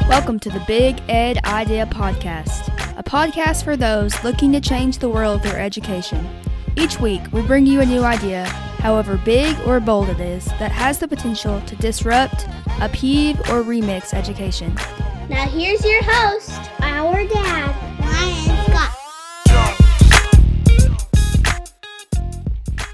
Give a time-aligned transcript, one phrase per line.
[0.07, 2.66] Welcome to the Big Ed Idea Podcast, a
[3.07, 6.27] podcast for those looking to change the world through education.
[6.75, 8.45] Each week, we bring you a new idea,
[8.79, 12.46] however big or bold it is, that has the potential to disrupt,
[12.82, 14.75] upheave, or remix education.
[15.29, 18.93] Now here's your host, our dad, Ryan Scott.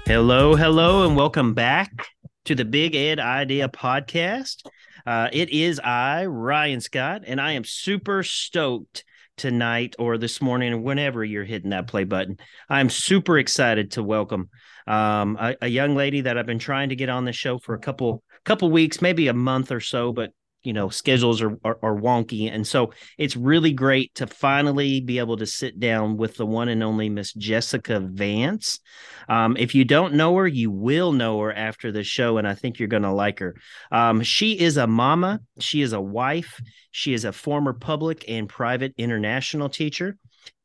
[0.06, 2.06] Hello, hello, and welcome back
[2.44, 4.64] to the Big Ed Idea Podcast.
[5.04, 9.02] Uh, it is I, Ryan Scott, and I am super stoked
[9.36, 12.38] tonight or this morning, or whenever you're hitting that play button.
[12.68, 14.50] I'm super excited to welcome
[14.86, 17.74] um, a, a young lady that I've been trying to get on the show for
[17.74, 20.30] a couple couple weeks, maybe a month or so, but
[20.64, 22.52] you know schedules are, are, are wonky.
[22.52, 26.68] And so it's really great to finally be able to sit down with the one
[26.68, 28.80] and only miss jessica vance.
[29.28, 32.54] Um, if you don't know her you will know her after the show and i
[32.54, 33.54] think you're going to like her.
[33.92, 38.48] Um, she is a mama she is a wife she is a former public and
[38.48, 40.16] private international teacher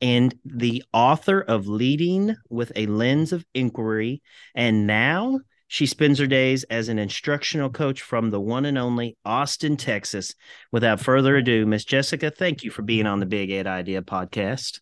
[0.01, 4.21] and the author of leading with a lens of inquiry
[4.55, 5.39] and now
[5.69, 10.33] she spends her days as an instructional coach from the one and only Austin, Texas.
[10.71, 14.79] Without further ado, Miss Jessica, thank you for being on the Big Ed Idea podcast.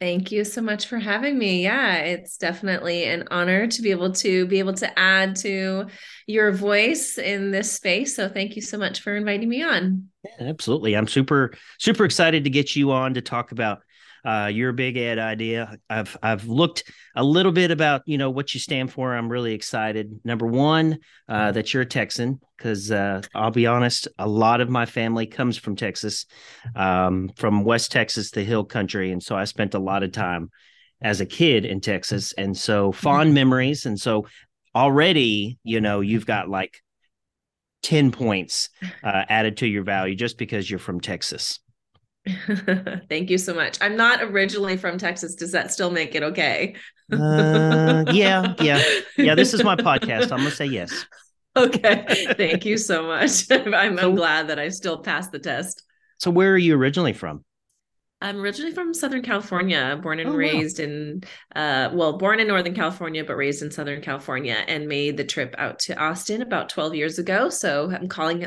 [0.00, 1.62] Thank you so much for having me.
[1.62, 5.86] Yeah, it's definitely an honor to be able to be able to add to
[6.26, 8.16] your voice in this space.
[8.16, 10.08] So thank you so much for inviting me on.
[10.24, 10.96] Yeah, absolutely.
[10.96, 13.82] I'm super super excited to get you on to talk about
[14.26, 15.78] uh, your big ed idea.
[15.88, 19.14] I've I've looked a little bit about you know what you stand for.
[19.14, 20.20] I'm really excited.
[20.24, 24.68] Number one, uh, that you're a Texan because uh, I'll be honest, a lot of
[24.68, 26.26] my family comes from Texas,
[26.74, 30.50] um, from West Texas, the Hill Country, and so I spent a lot of time
[31.00, 33.86] as a kid in Texas, and so fond memories.
[33.86, 34.26] And so
[34.74, 36.82] already, you know, you've got like
[37.82, 38.70] 10 points
[39.04, 41.60] uh, added to your value just because you're from Texas.
[43.08, 43.78] Thank you so much.
[43.80, 45.34] I'm not originally from Texas.
[45.34, 46.74] Does that still make it okay?
[47.12, 48.82] uh, yeah, yeah,
[49.16, 49.34] yeah.
[49.34, 50.32] This is my podcast.
[50.32, 51.06] I'm gonna say yes.
[51.56, 52.26] Okay.
[52.36, 53.44] Thank you so much.
[53.50, 55.82] I'm, so, I'm glad that I still passed the test.
[56.18, 57.44] So, where are you originally from?
[58.22, 60.84] I'm originally from Southern California, born and oh, raised wow.
[60.86, 61.22] in,
[61.54, 65.54] uh, well, born in Northern California, but raised in Southern California, and made the trip
[65.58, 67.50] out to Austin about 12 years ago.
[67.50, 68.46] So I'm calling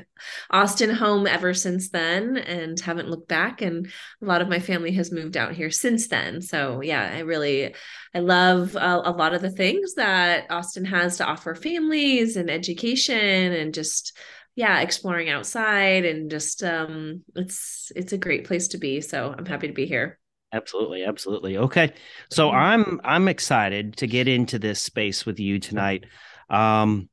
[0.50, 3.62] Austin home ever since then and haven't looked back.
[3.62, 3.86] And
[4.22, 6.42] a lot of my family has moved out here since then.
[6.42, 7.76] So yeah, I really,
[8.16, 12.50] I love a, a lot of the things that Austin has to offer families and
[12.50, 14.18] education and just,
[14.56, 19.46] yeah exploring outside and just um it's it's a great place to be so i'm
[19.46, 20.20] happy to be here.
[20.52, 21.58] Absolutely absolutely.
[21.58, 21.94] Okay
[22.32, 26.06] so i'm i'm excited to get into this space with you tonight.
[26.50, 27.10] Um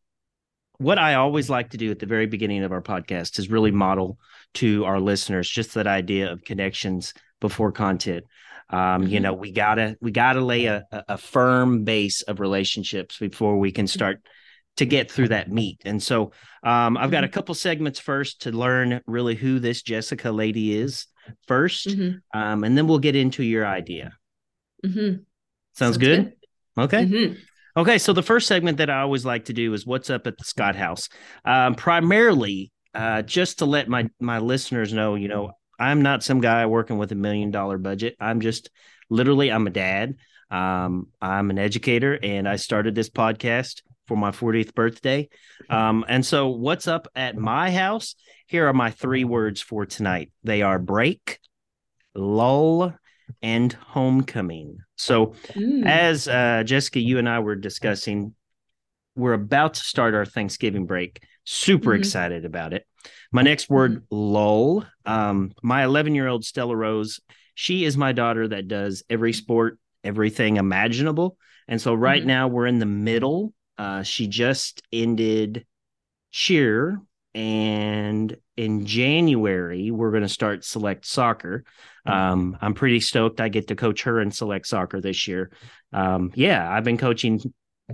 [0.79, 3.71] what i always like to do at the very beginning of our podcast is really
[3.71, 4.19] model
[4.55, 8.25] to our listeners just that idea of connections before content.
[8.69, 9.23] Um, you mm-hmm.
[9.23, 13.87] know we gotta we gotta lay a, a firm base of relationships before we can
[13.87, 14.21] start
[14.77, 15.81] to get through that meat.
[15.85, 16.33] And so
[16.63, 17.35] um, I've got a mm-hmm.
[17.35, 21.07] couple segments first to learn really who this Jessica lady is
[21.49, 22.39] 1st mm-hmm.
[22.39, 24.13] um, and then we'll get into your idea.
[24.85, 24.99] Mm-hmm.
[24.99, 25.25] Sounds,
[25.75, 26.25] Sounds, good?
[26.77, 26.85] good.
[26.85, 27.05] Okay.
[27.05, 27.35] Mm-hmm.
[27.81, 27.99] Okay.
[27.99, 30.45] So the first segment that I always like to do is what's up at the
[30.45, 31.09] Scott House.
[31.45, 36.41] Um, primarily, uh, just to let my my listeners know, you know, I'm not some
[36.41, 38.17] guy working with a million dollar budget.
[38.21, 38.71] I'm just
[39.11, 40.17] literally I'm a dad.
[40.51, 45.29] Um, I'm an educator, and I started this podcast for my 40th birthday.
[45.69, 48.15] Um, and so, what's up at my house?
[48.47, 51.41] Here are my three words for tonight they are break,
[52.15, 52.95] lull,
[53.43, 54.79] and homecoming.
[54.97, 55.85] So, mm.
[55.87, 58.35] as uh, Jessica, you and I were discussing,
[59.15, 61.23] we're about to start our Thanksgiving break.
[61.45, 62.01] Super mm-hmm.
[62.01, 62.87] excited about it.
[63.33, 64.17] My next word, mm-hmm.
[64.17, 64.87] lull.
[65.05, 67.21] Um, my 11 year old Stella Rose,
[67.55, 71.37] she is my daughter that does every sport, everything imaginable.
[71.69, 72.29] And so, right mm-hmm.
[72.29, 75.67] now, we're in the middle uh, she just ended
[76.31, 77.01] cheer,
[77.35, 81.65] and in January we're going to start select soccer.
[82.07, 83.41] Um, I'm pretty stoked.
[83.41, 85.51] I get to coach her in select soccer this year.
[85.93, 87.41] Um, yeah, I've been coaching.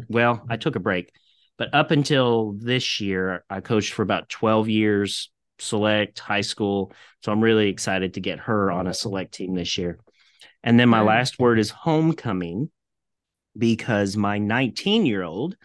[0.08, 1.12] Well, I took a break,
[1.58, 6.92] but up until this year, I coached for about 12 years select high school.
[7.22, 9.98] So I'm really excited to get her on a select team this year.
[10.62, 12.70] And then my last word is homecoming.
[13.56, 15.56] Because my 19 year old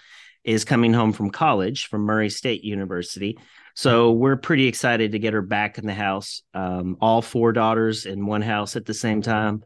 [0.44, 3.38] is coming home from college from Murray State University.
[3.76, 6.42] So we're pretty excited to get her back in the house.
[6.54, 9.64] Um, all four daughters in one house at the same time.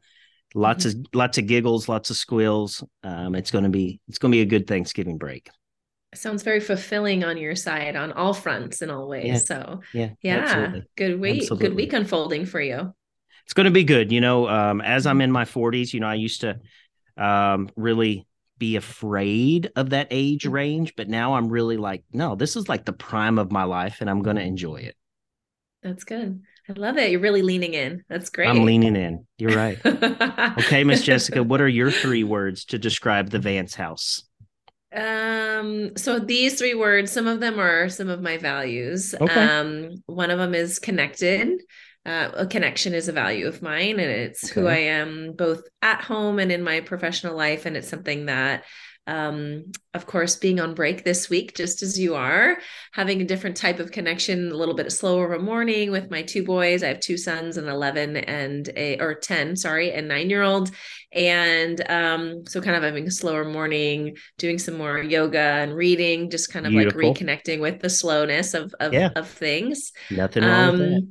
[0.54, 1.00] Lots mm-hmm.
[1.00, 2.84] of lots of giggles, lots of squeals.
[3.04, 5.50] Um, it's going to be it's going to be a good Thanksgiving break.
[6.14, 9.26] Sounds very fulfilling on your side on all fronts in all ways.
[9.26, 9.38] Yeah.
[9.38, 10.84] So yeah, yeah, absolutely.
[10.98, 11.68] good week, Absolutely.
[11.68, 12.94] good week unfolding for you.
[13.46, 14.12] It's going to be good.
[14.12, 16.60] You know, um, as I'm in my 40s, you know, I used to
[17.18, 18.28] um, really
[18.58, 20.54] be afraid of that age Mm-hmm.
[20.54, 23.98] range, but now I'm really like, no, this is like the prime of my life,
[24.02, 24.96] and I'm going to enjoy it.
[25.84, 26.42] That's good.
[26.70, 27.12] I love it.
[27.12, 28.04] You're really leaning in.
[28.08, 28.50] That's great.
[28.50, 29.26] I'm leaning in.
[29.38, 29.80] You're right.
[30.58, 34.24] Okay, Miss Jessica, what are your three words to describe the Vance house?
[34.94, 39.16] Um, so these three words, some of them are some of my values.
[39.20, 39.46] Okay.
[39.46, 41.62] Um, one of them is connected.
[42.06, 46.02] Uh, a connection is a value of mine, and it's who I am both at
[46.02, 47.68] home and in my professional life.
[47.68, 48.64] And it's something that,
[49.06, 52.58] um, of course, being on break this week, just as you are,
[52.92, 56.24] having a different type of connection, a little bit slower of a morning with my
[56.24, 56.82] two boys.
[56.82, 60.72] I have two sons, an 11 and a, or 10, sorry, and nine year old.
[61.12, 66.32] And um, so kind of having a slower morning, doing some more yoga and reading,
[66.32, 67.10] just kind of Beautiful.
[67.10, 69.10] like reconnecting with the slowness of of, Yeah.
[69.16, 69.92] of things.
[70.10, 71.08] Nothing wrong with that.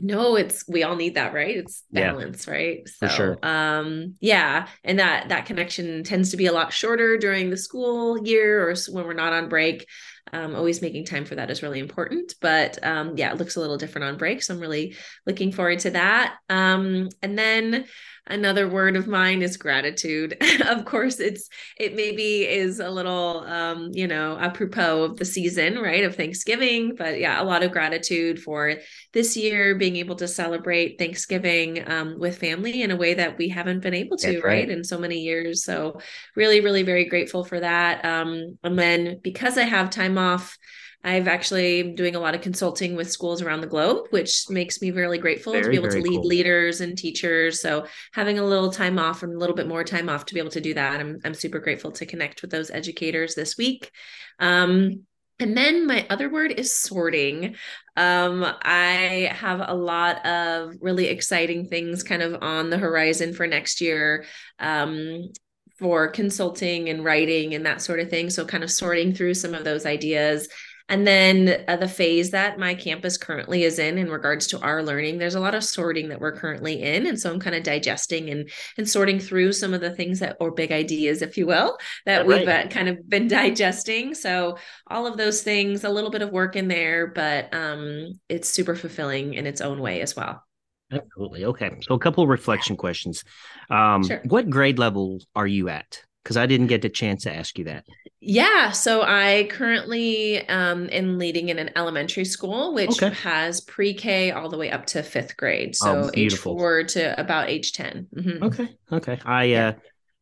[0.00, 1.56] No, it's we all need that, right?
[1.56, 2.12] It's Yeah.
[2.12, 2.88] balance, right?
[3.00, 3.38] For So, sure.
[3.42, 8.24] um, yeah, and that that connection tends to be a lot shorter during the school
[8.24, 9.86] year or when we're not on break.
[10.32, 13.60] Um, always making time for that is really important, but um, yeah, it looks a
[13.60, 14.42] little different on break.
[14.42, 14.94] So I'm really
[15.26, 16.36] looking forward to that.
[16.50, 17.86] Um, and then
[18.28, 20.36] another word of mine is gratitude.
[20.66, 25.78] of course, it's it maybe is a little um, you know apropos of the season,
[25.78, 26.04] right?
[26.04, 28.76] Of Thanksgiving, but yeah, a lot of gratitude for
[29.12, 33.48] this year being able to celebrate Thanksgiving um, with family in a way that we
[33.48, 34.44] haven't been able to, right.
[34.44, 34.70] right.
[34.70, 35.64] in so many years.
[35.64, 36.00] So,
[36.36, 38.04] really, really, very grateful for that.
[38.04, 40.56] Um, and then because I have time off,
[41.04, 44.90] I've actually doing a lot of consulting with schools around the globe, which makes me
[44.90, 46.26] really grateful to be able to lead cool.
[46.26, 47.62] leaders and teachers.
[47.62, 50.40] So having a little time off and a little bit more time off to be
[50.40, 53.92] able to do that, I'm I'm super grateful to connect with those educators this week.
[54.40, 55.04] Um,
[55.40, 57.54] and then my other word is sorting.
[57.96, 63.46] Um, I have a lot of really exciting things kind of on the horizon for
[63.46, 64.24] next year.
[64.58, 65.30] Um,
[65.78, 68.30] for consulting and writing and that sort of thing.
[68.30, 70.48] So, kind of sorting through some of those ideas.
[70.88, 74.82] And then uh, the phase that my campus currently is in, in regards to our
[74.82, 77.62] learning, there's a lot of sorting that we're currently in, and so I'm kind of
[77.62, 81.46] digesting and and sorting through some of the things that, or big ideas, if you
[81.46, 81.76] will,
[82.06, 82.40] that Right.
[82.40, 84.14] we've uh, kind of been digesting.
[84.14, 84.56] So
[84.86, 88.74] all of those things, a little bit of work in there, but um, it's super
[88.74, 90.42] fulfilling in its own way as well.
[90.90, 91.44] Absolutely.
[91.44, 91.70] Okay.
[91.82, 93.22] So a couple of reflection questions.
[93.68, 94.22] Um, Sure.
[94.24, 96.02] What grade level are you at?
[96.28, 97.86] Because I didn't get the chance to ask you that.
[98.20, 103.08] Yeah, so I currently um, am leading in an elementary school, which Okay.
[103.14, 105.74] has pre-K all the way up to fifth grade.
[105.74, 108.08] So Oh, age four to about age 10.
[108.14, 108.42] Mhm.
[108.42, 108.68] Okay.
[108.92, 109.18] Okay.
[109.24, 109.68] I Yeah.
[109.68, 109.72] uh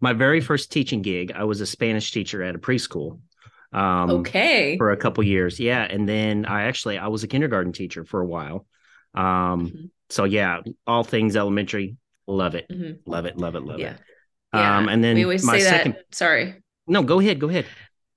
[0.00, 3.18] my very first teaching gig, I was a Spanish teacher at a preschool.
[3.72, 4.76] Um okay.
[4.78, 5.58] for a couple years.
[5.58, 5.82] Yeah.
[5.82, 8.64] And then I actually I was a kindergarten teacher for a while.
[9.12, 9.24] Um
[9.72, 9.90] Mhm.
[10.10, 11.96] so yeah, all things elementary,
[12.28, 12.66] love it.
[12.70, 12.98] Mhm.
[13.06, 13.94] Love it, love it, love Yeah.
[13.94, 14.00] it.
[14.52, 14.92] Um Yeah.
[14.92, 16.14] and then we always my say second that.
[16.14, 16.54] Sorry.
[16.86, 17.66] No, go ahead, go ahead.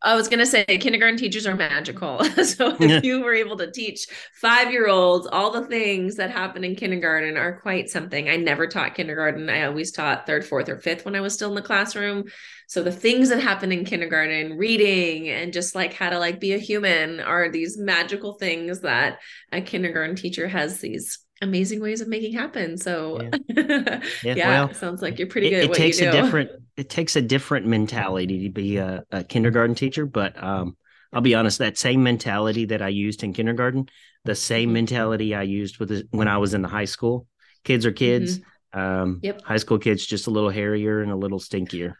[0.01, 2.23] I was going to say kindergarten teachers are magical.
[2.45, 2.97] so Yeah.
[2.99, 4.07] if you were able to teach
[4.39, 8.29] five year olds all the things that happen in kindergarten are quite something.
[8.29, 9.49] I never taught kindergarten.
[9.49, 12.25] I always taught third, fourth, or fifth when I was still in the classroom.
[12.69, 16.53] So the things that happen in kindergarten, reading and just like how to like be
[16.53, 19.19] a human are these magical things that
[19.51, 22.77] a kindergarten teacher has these amazing ways of making happen.
[22.77, 24.01] So yeah,
[24.33, 26.89] Yeah, well, sounds like you're pretty It, good at it what takes a different it
[26.89, 30.77] takes a different mentality to be a, a kindergarten teacher, but um
[31.11, 33.87] I'll be honest, that same mentality that I used in kindergarten,
[34.25, 34.73] the same Mhm.
[34.73, 37.27] mentality I used with when I was in the high school.
[37.63, 38.39] Kids are kids.
[38.73, 39.25] Um Mm-hmm.
[39.25, 39.41] Yep.
[39.43, 41.95] high school kids just a little hairier and a little stinkier.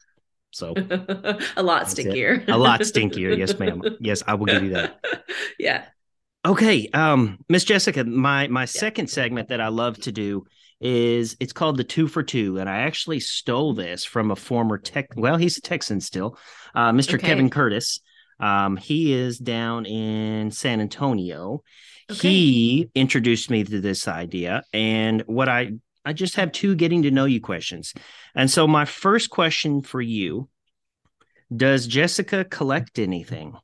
[0.52, 0.86] So
[1.58, 1.88] a lot it.
[1.88, 2.46] stinkier.
[2.50, 3.36] a lot stinkier.
[3.36, 3.86] Yes, ma'am.
[4.00, 4.94] Yes, I will give you that.
[5.60, 5.86] yeah.
[6.46, 10.46] Okay, um, Miss Jessica, my my second segment that I love to do
[10.80, 14.78] is it's called the two for two, and I actually stole this from a former
[14.78, 15.10] tech.
[15.18, 16.38] Well, he's a Texan still,
[16.74, 17.16] uh, Mr.
[17.16, 17.28] Okay.
[17.28, 18.00] Kevin Curtis.
[18.40, 21.62] Um, he is down in San Antonio.
[22.10, 22.30] Okay.
[22.30, 25.74] He introduced me to this idea, and what I
[26.06, 27.94] I just have two getting to know you questions,
[28.34, 30.48] and so my first question for you:
[31.54, 33.58] Does Jessica collect anything?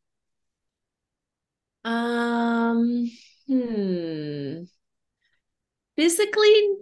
[1.86, 3.10] Um.
[3.48, 4.66] Hmm.
[5.98, 6.78] Physically,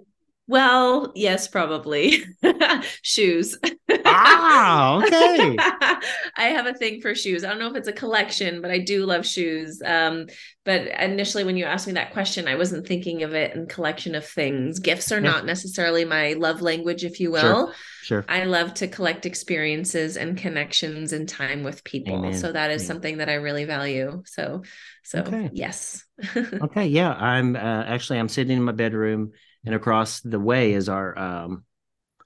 [0.48, 2.24] Well, yes, probably.
[3.02, 3.58] shoes.
[4.06, 5.56] Ah, okay.
[6.38, 7.44] I have a thing for shoes.
[7.46, 9.82] I don't know if it's a collection, but I do love shoes.
[9.84, 10.28] Um,
[10.66, 14.16] but initially when you asked me that question, I wasn't thinking of it in collection
[14.16, 14.80] of things.
[14.80, 15.32] Gifts are Yeah.
[15.32, 17.74] not necessarily my love language, if you will.
[18.02, 18.26] Sure.
[18.28, 22.18] I love to collect experiences and connections and time with people.
[22.18, 22.34] Amen.
[22.34, 22.88] So that is Amen.
[22.88, 24.24] something that I really value.
[24.26, 24.64] So
[25.04, 25.50] so Okay.
[25.54, 26.04] yes.
[26.38, 29.32] Okay, yeah, I'm uh, actually I'm sitting in my bedroom,
[29.66, 31.64] and across the way is our um,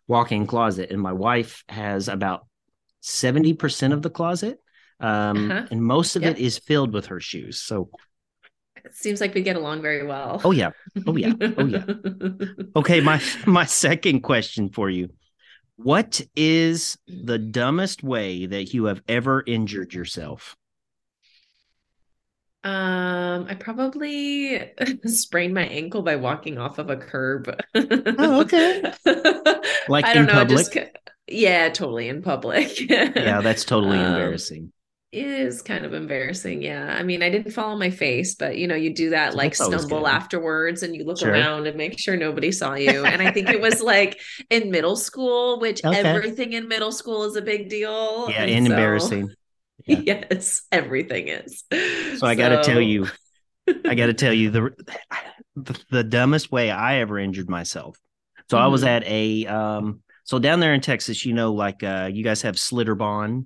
[0.07, 2.45] walk-in closet, and my wife has about
[3.01, 4.59] seventy percent of the closet,
[4.99, 5.67] um, Uh-huh.
[5.71, 6.39] and most of it Yep.
[6.39, 7.59] is filled with her shoes.
[7.59, 7.89] So,
[8.83, 10.41] it seems like we get along very well.
[10.43, 10.71] oh yeah,
[11.05, 11.85] oh yeah, oh yeah.
[12.75, 15.09] Okay, my my second question for you:
[15.77, 20.55] What is the dumbest way that you have ever injured yourself?
[22.63, 24.71] Um, I probably
[25.05, 27.49] sprained my ankle by walking off of a curb.
[27.75, 28.93] Oh, okay.
[29.89, 30.95] Like I don't in know, it just public?
[31.27, 32.77] yeah, totally in public.
[32.89, 34.73] Yeah, that's totally Um, embarrassing.
[35.13, 36.61] It is kind of embarrassing.
[36.61, 36.93] Yeah.
[36.93, 39.37] I mean, I didn't fall on my face, but you know, you do that So
[39.37, 40.09] like that's stumble good.
[40.09, 41.31] afterwards and you look Sure.
[41.31, 43.05] around and make sure nobody saw you.
[43.05, 45.97] And I think it was like in middle school, which Okay.
[46.01, 48.29] everything in middle school is a big deal.
[48.29, 49.29] Yeah, And and so- embarrassing.
[49.87, 49.99] Yeah.
[50.05, 51.63] Yes, everything is.
[52.19, 53.07] So I got to tell you,
[53.85, 54.71] I got to tell you the,
[55.55, 57.97] the the dumbest way I ever injured myself.
[58.49, 58.87] So I was Mhm.
[58.87, 62.55] at a um so down there in Texas, you know, like uh you guys have
[62.55, 63.45] Schlitterbahn,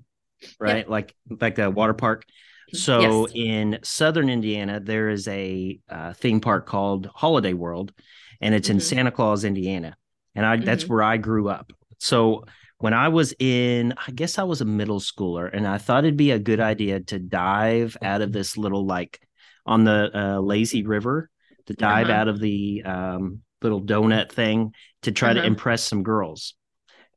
[0.59, 0.89] right?
[0.89, 2.25] Like like a water park.
[2.73, 3.35] So Yes.
[3.35, 7.93] in southern Indiana, there is a uh, theme park called Holiday World,
[8.39, 8.81] and it's in Mhm.
[8.81, 9.95] Santa Claus, Indiana,
[10.35, 10.89] and I that's Mhm.
[10.89, 11.71] where I grew up.
[11.99, 12.45] So
[12.81, 16.17] when I was in, I guess I was a middle schooler, and I thought it'd
[16.17, 19.19] be a good idea to dive out of this little like
[19.65, 21.29] on the uh, lazy river
[21.67, 22.19] to dive Uh-huh.
[22.21, 24.73] out of the um, little donut thing
[25.03, 25.47] to try to Uh-huh.
[25.47, 26.55] impress some girls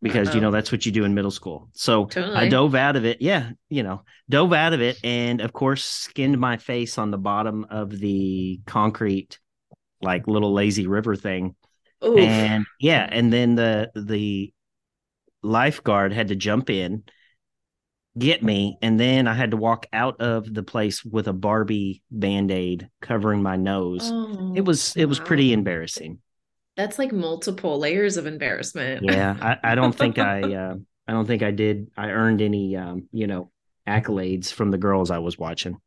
[0.02, 1.70] because you know that's what you do in middle school.
[1.74, 3.22] So I dove out of it.
[3.22, 7.18] Yeah, you know, dove out of it, and of course, skinned my face on the
[7.18, 9.38] bottom of the concrete,
[10.02, 11.56] like little lazy river thing.
[12.04, 12.20] Oof.
[12.20, 14.52] And yeah, and then the the
[15.44, 17.04] lifeguard had to jump in,
[18.18, 22.02] get me, and then I had to walk out of the place with a Barbie
[22.10, 24.12] band aid covering my nose.
[24.12, 25.24] Oh, it was it was wow.
[25.26, 26.20] pretty embarrassing.
[26.76, 29.04] That's like multiple layers of embarrassment.
[29.04, 30.74] Yeah, I, I don't think I uh,
[31.06, 33.50] I don't think I did I earned any um, you know
[33.86, 35.78] accolades from the girls I was watching.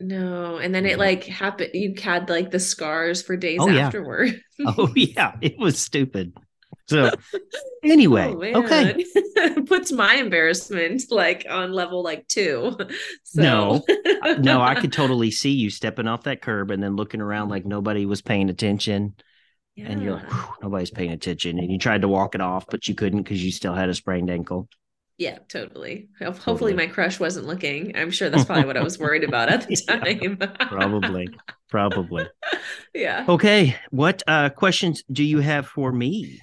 [0.00, 1.70] No, and then it like happened.
[1.72, 3.86] You had like the scars for days Oh, yeah.
[3.86, 4.40] afterward.
[4.64, 6.34] Oh yeah, it was stupid.
[6.88, 7.10] So
[7.82, 9.04] anyway, Oh, okay.
[9.66, 12.76] Puts my embarrassment like on level like two.
[13.24, 13.84] So No.
[14.38, 17.64] No, I could totally see you stepping off that curb and then looking around like
[17.64, 19.14] nobody was paying attention.
[19.76, 21.58] And you're like, nobody's paying attention.
[21.58, 23.94] And you tried to walk it off, but you couldn't because you still had a
[23.94, 24.68] sprained ankle.
[25.18, 26.08] Yeah, totally.
[26.18, 26.42] Ho- Totally.
[26.44, 27.96] Hopefully, my crush wasn't looking.
[27.96, 30.38] I'm sure that's probably what I was worried about at the time.
[30.68, 31.28] Probably.
[31.70, 32.26] Probably.
[32.94, 33.24] yeah.
[33.28, 33.76] Okay.
[33.90, 36.40] What uh questions do you have for me?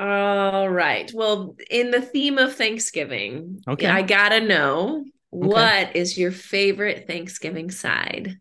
[0.00, 1.12] All right.
[1.14, 3.86] Well, in the theme of Thanksgiving, Okay.
[3.86, 8.38] I gotta know what is your favorite Thanksgiving side?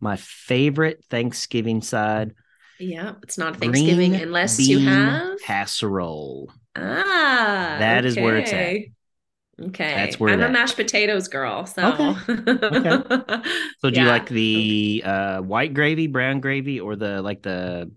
[0.00, 2.34] My favorite Thanksgiving side
[2.78, 6.50] Yeah, it's not Thanksgiving unless you have casserole.
[6.76, 7.76] ah.
[7.78, 8.58] That is where it's at.
[8.58, 8.92] okay.
[9.62, 10.52] Okay, That's where I'm a at.
[10.52, 11.66] mashed potatoes girl.
[11.66, 12.16] So,
[12.72, 13.02] Okay.
[13.78, 17.90] So do you like the uh white gravy, brown gravy, or the like the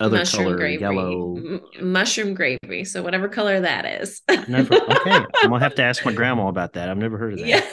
[0.00, 1.36] other color yellow?
[1.36, 2.84] M- mushroom gravy.
[2.84, 4.22] So whatever color that is.
[4.48, 4.74] Never.
[4.98, 5.10] Okay,
[5.42, 6.88] I'm gonna have to ask my grandma about that.
[6.88, 7.48] I've never heard of that.
[7.48, 7.64] Yeah.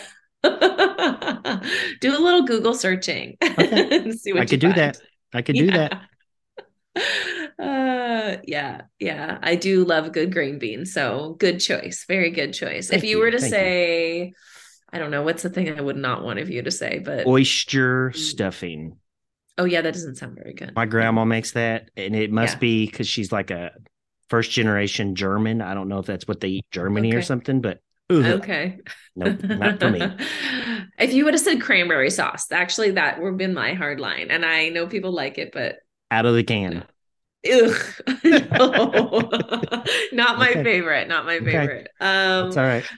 [2.01, 3.37] do a little Google searching.
[3.43, 4.11] Okay.
[4.11, 4.97] see what I could do that.
[5.33, 6.01] I could do that.
[7.59, 9.37] Uh yeah, yeah.
[9.41, 10.93] I do love good green beans.
[10.93, 12.05] So good choice.
[12.07, 12.89] Very good choice.
[12.89, 13.57] Thank if you, you, were to thank you.
[13.57, 14.33] say,
[14.91, 17.27] I don't know, what's the thing I would not want of you to say, but
[17.27, 18.15] Oyster Mm.
[18.15, 18.97] stuffing.
[19.57, 20.75] Oh yeah, that doesn't sound very good.
[20.75, 22.59] My grandma makes that, and it must Yeah.
[22.59, 23.71] be because she's like a
[24.29, 25.61] first generation German.
[25.61, 27.79] I don't know if that's what they eat Germany or something, but
[28.23, 28.79] Okay.
[29.15, 30.15] nope, not for me.
[30.97, 34.27] If you would have said cranberry sauce, actually that would have been my hard line.
[34.31, 35.79] And I know people like it, but
[36.11, 36.85] Out of the can.
[37.45, 37.77] ugh.
[38.23, 39.33] No.
[40.13, 40.61] not my Okay.
[40.61, 41.07] favorite.
[41.07, 41.41] Not my Okay.
[41.41, 41.89] favorite.
[41.99, 42.89] Um That's all right.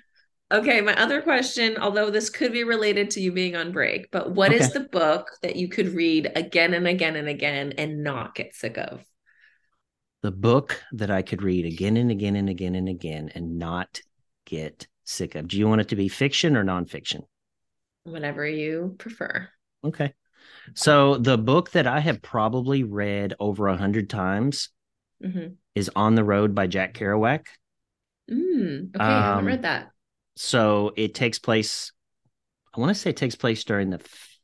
[0.51, 4.31] Okay, my other question, although this could be related to you being on break, but
[4.31, 4.73] what is Okay.
[4.73, 8.77] the book that you could read again and again and again and not get sick
[8.77, 9.05] of?
[10.21, 14.01] The book that I could read again and again and again and again and not
[14.45, 15.47] get sick of.
[15.47, 17.23] Do you want it to be fiction or nonfiction?
[18.05, 19.49] Whatever you prefer.
[19.83, 20.13] Okay.
[20.75, 24.69] So the book that I have probably read over a hundred times
[25.23, 25.55] Mm-hmm.
[25.75, 27.45] is On the Road by Jack Kerouac.
[28.29, 29.91] Mm, okay, I haven't Um, read that.
[30.37, 31.91] So it takes place,
[32.75, 33.99] I want to say it takes place during the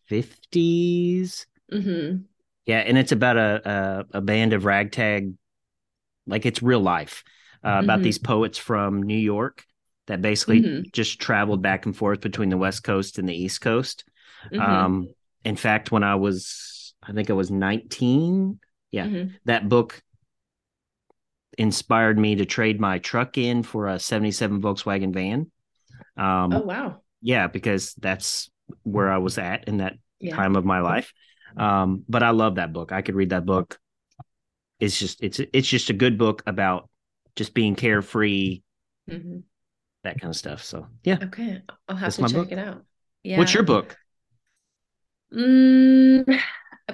[0.08, 1.46] 50s.
[1.72, 2.24] Mm-hmm.
[2.66, 5.34] Yeah, and it's about a a, a band of ragtag,
[6.26, 7.24] like it's real life,
[7.64, 8.04] uh, about Mhm.
[8.04, 9.64] these poets from New York
[10.08, 10.92] that basically Mhm.
[10.92, 14.04] just traveled back and forth between the West Coast and the East Coast.
[14.52, 14.60] Mhm.
[14.60, 15.10] Um,
[15.46, 18.60] in fact, when I was, I think I was 19,
[18.92, 19.34] yeah, Mhm.
[19.46, 20.02] that book
[21.58, 25.52] inspired me to trade my truck in for a 77 Volkswagen van.
[26.18, 27.02] Um, Oh wow.
[27.22, 28.52] yeah, because that's
[28.84, 30.34] where I was at in that Yeah.
[30.36, 31.14] time of my life.
[31.58, 32.92] Um, but I love that book.
[32.92, 33.80] I could read that book.
[34.80, 36.90] It's just it's it's just a good book about
[37.36, 38.62] just being carefree,
[39.08, 39.44] hmm
[40.04, 40.64] that kind of stuff.
[40.64, 41.20] So yeah.
[41.22, 42.52] Okay, I'll have That's to check book.
[42.52, 42.86] it out.
[43.24, 43.42] Yeah.
[43.42, 43.98] What's your book?
[45.34, 46.40] Mm,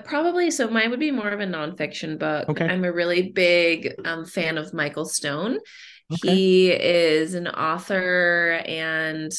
[0.05, 0.51] probably.
[0.51, 2.49] So mine would be more of a nonfiction book.
[2.49, 2.69] Okay.
[2.69, 5.59] I'm a really big um, fan of Michael Stone.
[6.11, 6.19] Okay.
[6.31, 9.31] He is an author and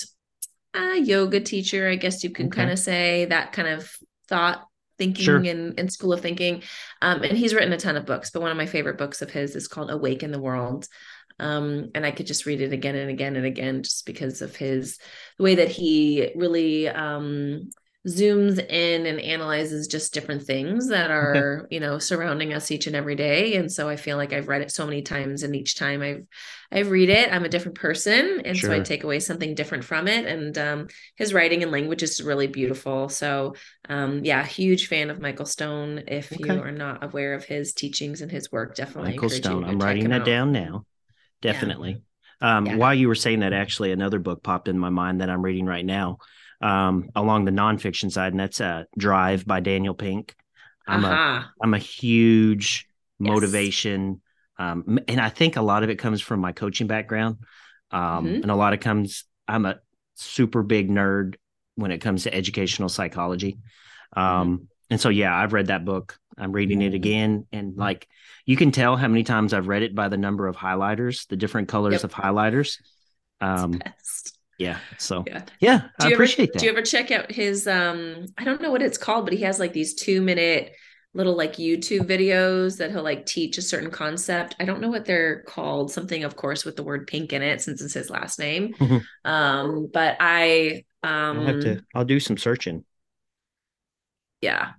[0.74, 2.62] a yoga teacher, I guess you can Okay.
[2.62, 3.90] kind of say that kind of
[4.28, 4.66] thought
[4.98, 5.46] thinking Sure.
[5.48, 6.62] and, and school of thinking.
[7.02, 9.30] Um, and he's written a ton of books, but one of my favorite books of
[9.30, 10.86] his is called Awake in the World.
[11.38, 14.54] Um, and I could just read it again and again and again just because of
[14.54, 14.98] his
[15.38, 17.70] the way that he really um
[18.08, 22.96] zooms in and analyzes just different things that are you know surrounding us each and
[22.96, 25.76] every day and so i feel like i've read it so many times and each
[25.76, 26.24] time i've
[26.72, 30.08] i read it i'm a different person and so i take away something different from
[30.08, 33.54] it and um his writing and language is really beautiful so
[33.90, 36.54] um yeah huge fan of michael stone if Okay.
[36.54, 39.64] you are not aware of his teachings and his work definitely Michael Stone.
[39.64, 40.26] I'm writing that out.
[40.26, 40.84] down now.
[41.42, 42.02] Definitely.
[42.40, 42.76] Um, Yeah.
[42.76, 45.66] While you were saying that, actually, another book popped in my mind that I'm reading
[45.66, 46.18] right now,
[46.60, 50.34] um, along the nonfiction side, and that's uh, Drive by Daniel Pink.
[50.86, 51.52] I'm a Aha.
[51.62, 52.86] I'm a huge
[53.22, 53.28] Yes.
[53.28, 54.22] motivation,
[54.58, 57.36] um, and I think a lot of it comes from my coaching background,
[57.90, 58.42] um, Mhm.
[58.42, 59.24] and a lot of comes.
[59.46, 59.78] I'm a
[60.14, 61.34] super big nerd
[61.74, 63.58] when it comes to educational psychology,
[64.16, 64.64] um, Mm-hmm.
[64.90, 66.18] and so yeah, I've read that book.
[66.38, 68.08] I'm reading it again, and like
[68.46, 71.36] you can tell how many times I've read it by the number of highlighters, the
[71.36, 72.04] different colors Yep.
[72.04, 72.78] of highlighters.
[73.42, 73.80] Um.
[74.60, 75.42] Yeah, so Yeah.
[75.60, 76.58] yeah, Do I you appreciate ever, that.
[76.58, 79.42] Do you ever check out his um I don't know what it's called, but he
[79.44, 80.72] has like these two minute
[81.14, 84.54] little like YouTube videos that he'll like teach a certain concept.
[84.60, 85.90] I don't know what they're called.
[85.92, 88.74] Something of course with the word pink in it since it's his last name.
[88.80, 89.02] Mhm.
[89.24, 91.84] um but I um I'll have to.
[91.94, 92.84] I'll do some searching.
[94.40, 94.72] yeah.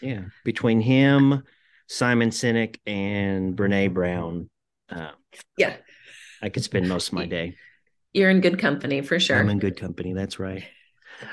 [0.00, 1.42] Yeah, between him,
[1.86, 4.48] Simon Sinek, and Brene Brown,
[4.88, 5.12] uh,
[5.56, 5.76] Yeah.
[6.42, 7.56] I could spend most of my day.
[8.12, 9.38] You're in good company for sure.
[9.38, 10.12] I'm in good company.
[10.12, 10.64] That's right.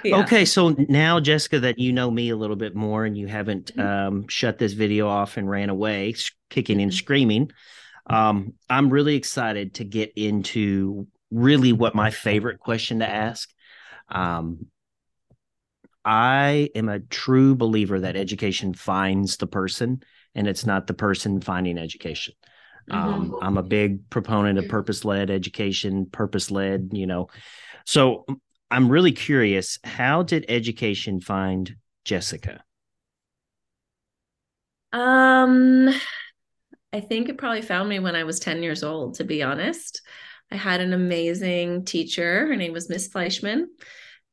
[0.04, 0.20] Yeah.
[0.20, 3.72] Okay, so now Jessica, that you know me a little bit more, and you haven't
[3.76, 4.08] Mhm.
[4.08, 6.14] um, shut this video off and ran away,
[6.50, 6.96] kicking and Mhm.
[6.96, 7.52] screaming,
[8.08, 13.50] um, I'm really excited to get into really what my favorite question to ask.
[14.10, 14.68] Um,
[16.06, 20.02] I am a true believer that education finds the person,
[20.36, 22.34] and it's not the person finding education.
[22.90, 23.40] Um, Mhm.
[23.42, 27.28] I'm a big proponent of purpose led education, purpose led, you know.
[27.86, 28.26] So
[28.72, 32.64] I'm really curious how did education find Jessica?
[34.94, 35.90] Um,
[36.94, 40.02] I think it probably found me when I was 10 years old, to be honest.
[40.52, 42.48] I had an amazing teacher.
[42.48, 43.66] Her name was Miss Fleischman.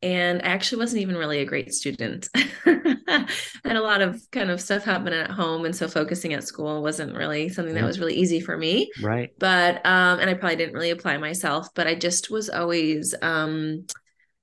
[0.05, 2.29] And I actually wasn't even really a great student.
[2.35, 3.27] I
[3.64, 5.64] had a lot of kind of stuff happening at home.
[5.64, 9.31] And so focusing at school wasn't really something that was really easy for me Right.
[9.38, 13.87] but um and i probably didn't really apply myself but i just was always um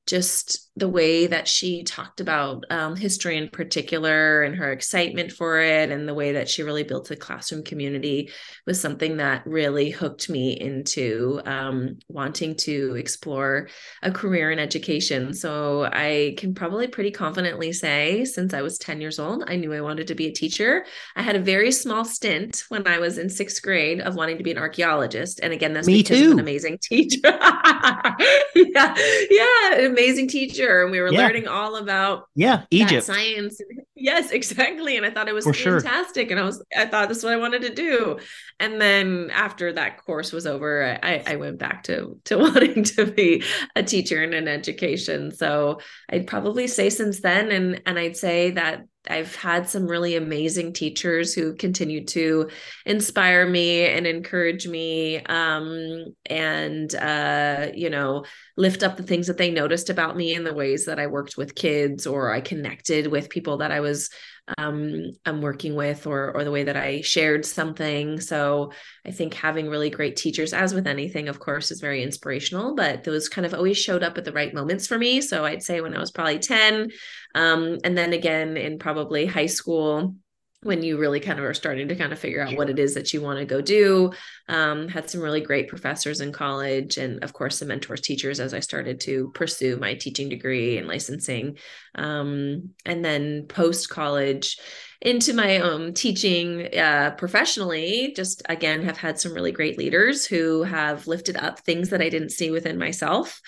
[0.08, 5.60] just the way that she talked about um, history in particular and her excitement for
[5.60, 8.29] it and the way that she really built a classroom community
[8.65, 13.67] was something that really hooked me into um, wanting to explore
[14.01, 19.01] a career in education so i can probably pretty confidently say since i was 10
[19.01, 22.05] years old i knew i wanted to be a teacher I had a very small
[22.05, 25.39] stint when I was in sixth grade of wanting to be an archeologist.
[25.41, 26.31] And again, that's Me because of too.
[26.34, 27.19] an amazing teacher.
[27.23, 28.95] yeah.
[29.29, 29.73] Yeah.
[29.75, 30.70] An amazing teacher.
[30.84, 31.19] And we were Yeah.
[31.27, 33.03] learning all about Yeah, Egypt.
[33.03, 33.60] science.
[34.03, 34.97] Yes, exactly.
[34.97, 35.79] And I thought it was For sure.
[35.79, 36.31] fantastic.
[36.31, 38.17] And I was, I thought this is what I wanted to do.
[38.60, 43.05] And then after that course was over, I, I went back to, to wanting to
[43.05, 43.43] be
[43.75, 45.29] a teacher in an education.
[45.31, 50.15] So I'd probably say since then, and, and I'd say that I've had some really
[50.15, 52.49] amazing teachers who continue to
[52.85, 55.23] inspire me and encourage me.
[55.25, 58.25] Um, and, uh, you know,
[58.57, 61.37] lift up the things that they noticed about me in the ways that I worked
[61.37, 64.09] with kids or I connected with people that I was
[64.57, 68.19] um, I'm working with or or the way that I shared something.
[68.19, 68.71] So
[69.05, 72.75] I think having really great teachers, as with anything, of course, is very inspirational.
[72.75, 75.21] But those kind of always showed up at the right moments for me.
[75.21, 76.89] So I'd say when I was probably ten,
[77.36, 80.15] um, and then again in probably high school
[80.63, 82.94] when you really kind of are starting to kind of figure out what it is
[82.94, 84.12] that you want to go do.
[84.48, 88.54] Um, had some really great professors in college, and of course, some mentors, teachers as
[88.54, 91.58] I started to pursue my teaching degree and licensing.
[91.96, 94.60] Um, and then post college,
[95.01, 100.63] into my um, teaching uh, professionally, just again, have had some really great leaders who
[100.63, 103.41] have lifted up things that I didn't see within myself.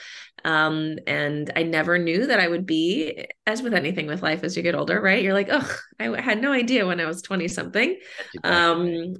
[0.44, 4.58] Um, and I never knew that I would be, as with anything with life as
[4.58, 5.24] you get older, right?
[5.24, 8.00] You're like, oh, I had no idea when I was 20 something.
[8.44, 9.14] Um,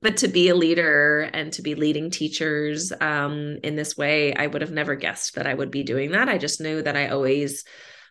[0.00, 4.46] but to be a leader and to be leading teachers um, in this way, I
[4.46, 6.28] would have never guessed that I would be doing that.
[6.28, 7.64] I just knew that I always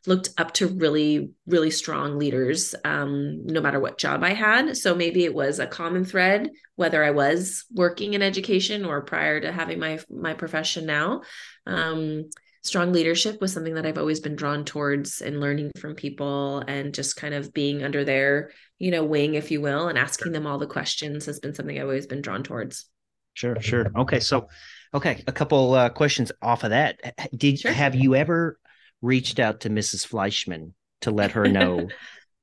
[0.08, 4.76] looked up to really, really strong leaders, um, no matter what job I had.
[4.78, 9.40] So maybe it was a common thread, whether I was working in education or prior
[9.42, 11.22] to having my my profession now.
[11.68, 12.30] Um,
[12.64, 16.94] strong leadership was something that I've always been drawn towards and learning from people and
[16.94, 20.46] just kind of being under their, you know, wing, if you will, and asking them
[20.46, 22.86] all the questions has been something I've always been drawn towards.
[23.34, 23.92] Sure, sure.
[23.96, 24.50] Okay, so
[24.94, 27.00] okay, a couple uh, questions off of that.
[27.36, 27.72] Did sure.
[27.72, 28.60] have you ever
[29.02, 30.08] reached out to Mrs.
[30.08, 31.88] Fleischman to let her know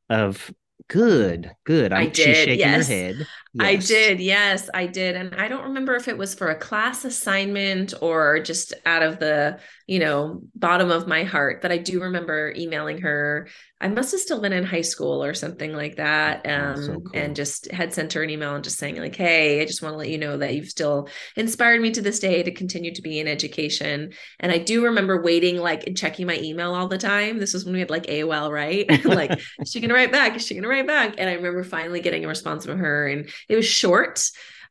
[0.08, 0.52] of
[0.88, 1.92] good, good.
[1.92, 2.14] I'm, I did.
[2.16, 2.88] She's shaking yes.
[2.88, 3.16] her head.
[3.18, 3.26] Yes.
[3.66, 4.20] I did.
[4.20, 5.16] Yes, I did.
[5.16, 9.18] And I don't remember if it was for a class assignment or just out of
[9.18, 11.62] the, you know, bottom of my heart.
[11.62, 13.48] But I do remember emailing her.
[13.80, 16.46] I must have still been in high school or something like that.
[16.46, 17.10] Um, so cool.
[17.14, 19.94] and just had sent her an email and just saying, like, hey, I just want
[19.94, 23.00] to let you know that you've still inspired me to this day to continue to
[23.00, 24.12] be in education.
[24.38, 27.38] And I do remember waiting, like, and checking my email all the time.
[27.38, 28.86] This was when we had like AOL, right?
[29.06, 30.36] like, is she gonna write back?
[30.36, 31.14] Is she gonna write back?
[31.16, 34.22] And I remember finally getting a response from her and it was short,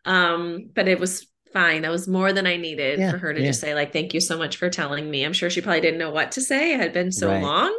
[0.06, 1.84] um, but it was fine.
[1.84, 3.48] That was more than I needed yeah, for her to yeah.
[3.48, 5.24] just say, like, thank you so much for telling me.
[5.24, 6.74] I'm sure she probably didn't know what to say.
[6.74, 7.42] It had been so right.
[7.42, 7.78] long.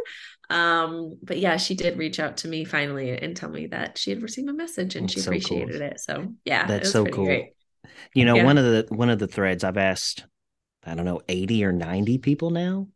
[0.51, 4.11] Um, but yeah, she did reach out to me finally and tell me that she
[4.11, 5.87] had received a message and that's she appreciated so cool.
[5.89, 6.01] it.
[6.01, 7.27] So yeah, that's so cool.
[7.27, 7.53] Great.
[8.15, 8.45] You know, yeah.
[8.45, 10.25] one of the one of the threads I've asked,
[10.85, 12.89] I don't know, 80 or 90 people now.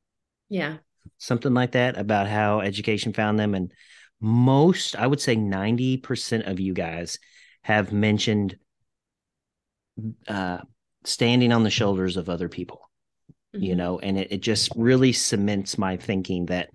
[0.49, 0.79] Yeah.
[1.19, 3.55] Something like that about how education found them.
[3.55, 3.73] And
[4.21, 7.19] most, I would say 90% of you guys
[7.65, 8.57] have mentioned
[10.29, 10.59] uh,
[11.05, 12.91] standing on the shoulders of other people,
[13.55, 13.65] mm-hmm.
[13.65, 16.71] you know, and it, it just really cements my thinking that,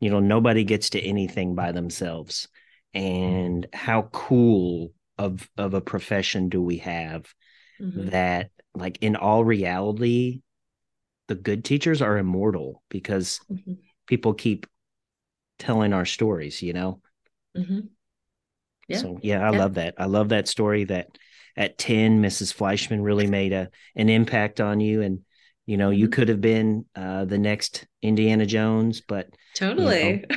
[0.00, 2.48] you know, nobody gets to anything by themselves.
[2.92, 7.32] And how cool of of a profession do we have
[7.80, 8.08] mm-hmm.
[8.08, 10.40] that like in all reality
[11.28, 13.74] the good teachers are immortal because mm-hmm.
[14.06, 14.66] people keep
[15.58, 17.02] telling our stories you know
[17.56, 17.80] mm-hmm.
[18.90, 18.98] Yeah.
[18.98, 19.58] So yeah, I yeah.
[19.58, 19.94] love that.
[19.98, 21.06] I love that story that
[21.56, 22.54] at 10, Mrs.
[22.54, 25.02] Fleischman really made a an impact on you.
[25.02, 25.20] And
[25.66, 26.12] you know, you mm-hmm.
[26.12, 30.36] could have been uh, the next Indiana Jones, but totally you,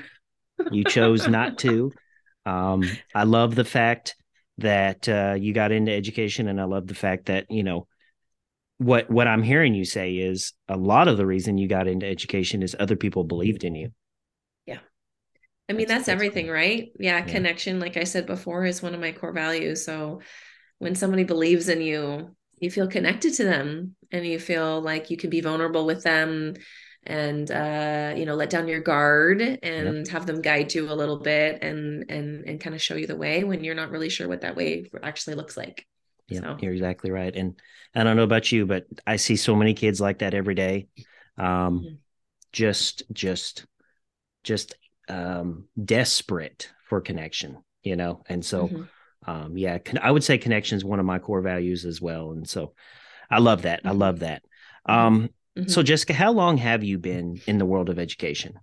[0.59, 1.91] know, you chose not to.
[2.45, 2.83] Um,
[3.15, 4.15] I love the fact
[4.59, 7.87] that uh, you got into education, and I love the fact that you know
[8.77, 12.05] what what I'm hearing you say is a lot of the reason you got into
[12.05, 13.91] education is other people believed in you.
[14.65, 14.79] Yeah.
[15.69, 16.53] I mean, that's, that's everything, cool.
[16.53, 16.91] right?
[16.99, 19.85] Yeah, yeah, connection, like I said before, is one of my core values.
[19.85, 20.21] So
[20.83, 25.17] when somebody believes in you, you feel connected to them and you feel like you
[25.17, 26.53] can be vulnerable with them
[27.05, 30.07] and uh you know let down your guard and yep.
[30.07, 33.15] have them guide you a little bit and and and kind of show you the
[33.17, 35.85] way when you're not really sure what that way actually looks like
[36.29, 36.57] yeah so.
[36.61, 37.59] you're exactly right and
[37.93, 40.87] i don't know about you but i see so many kids like that every day
[41.37, 41.95] um mm-hmm.
[42.53, 43.65] just just
[44.45, 44.73] just
[45.07, 48.67] um, desperate for connection, you know, and so.
[48.67, 48.83] Mm-hmm.
[49.25, 52.31] Um, yeah, con- I would say connection is one of my core values as well,
[52.31, 52.73] and so
[53.29, 53.81] I love that.
[53.83, 53.97] I mm-hmm.
[53.99, 54.43] love that.
[54.85, 55.69] Um, mm-hmm.
[55.69, 58.55] So, Jessica, how long have you been in the world of education?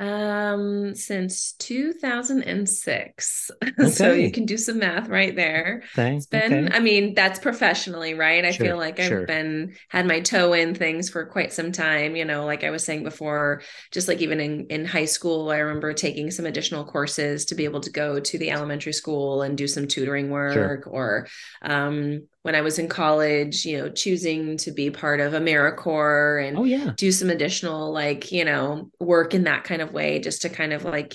[0.00, 3.50] Um, since 2006.
[3.78, 3.90] Okay.
[3.90, 5.82] so you can do some math right there.
[5.92, 6.16] Okay.
[6.16, 6.76] It's been, okay.
[6.76, 8.44] I mean, that's professionally, right?
[8.44, 8.66] I sure.
[8.66, 9.26] feel like I've sure.
[9.26, 12.84] been had my toe in things for quite some time, you know, like I was
[12.84, 17.44] saying before, just like even in, in high school, I remember taking some additional courses
[17.46, 20.82] to be able to go to the elementary school and do some tutoring work sure.
[20.86, 21.28] or
[21.62, 26.58] um when I was in college, you know, choosing to be part of AmeriCorps and
[26.58, 30.42] oh yeah do some additional like, you know, work in that kind of way just
[30.42, 31.14] to kind of like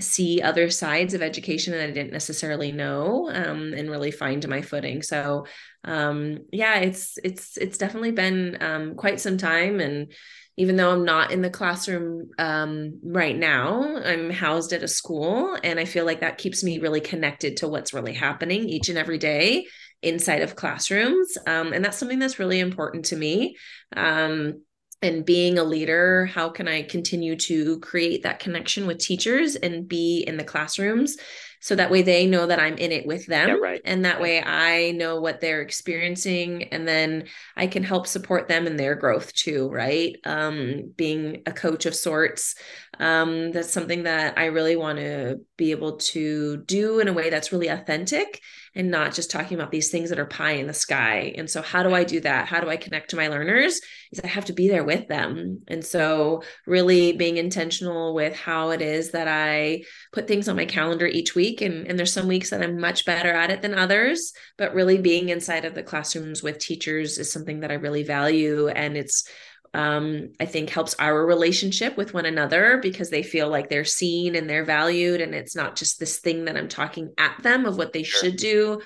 [0.00, 4.62] see other sides of education that I didn't necessarily know um, and really find my
[4.62, 5.02] footing.
[5.02, 5.46] So
[5.84, 10.12] um, yeah, it's it's it's definitely been um, quite some time and
[10.58, 15.56] even though I'm not in the classroom um, right now, I'm housed at a school.
[15.64, 18.98] And I feel like that keeps me really connected to what's really happening each and
[18.98, 19.66] every day
[20.02, 21.36] inside of classrooms.
[21.46, 23.56] Um, and that's something that's really important to me.
[23.96, 24.62] Um,
[25.00, 29.88] and being a leader, how can I continue to create that connection with teachers and
[29.88, 31.16] be in the classrooms
[31.62, 33.48] so that way they know that I'm in it with them.
[33.48, 33.80] Yeah, right.
[33.84, 38.66] And that way I know what they're experiencing and then I can help support them
[38.66, 40.16] in their growth too, right?
[40.24, 42.56] Um, being a coach of sorts.
[42.98, 47.30] Um, that's something that I really want to be able to do in a way
[47.30, 48.40] that's really authentic
[48.74, 51.34] and not just talking about these things that are pie in the sky.
[51.36, 52.48] And so, how do I do that?
[52.48, 53.80] How do I connect to my learners?
[54.10, 55.62] Is I have to be there with them.
[55.68, 59.82] And so, really being intentional with how it is that I
[60.12, 61.60] put things on my calendar each week.
[61.60, 64.98] And, and there's some weeks that I'm much better at it than others, but really
[64.98, 68.68] being inside of the classrooms with teachers is something that I really value.
[68.68, 69.28] And it's
[69.74, 74.36] um, I think helps our relationship with one another because they feel like they're seen
[74.36, 75.20] and they're valued.
[75.20, 78.36] And it's not just this thing that I'm talking at them of what they should
[78.36, 78.82] do,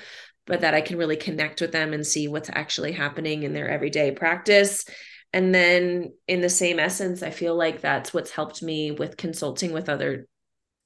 [0.47, 3.69] but that I can really connect with them and see what's actually happening in their
[3.69, 4.85] everyday practice.
[5.33, 9.73] And then, in the same essence, I feel like that's what's helped me with consulting
[9.73, 10.27] with other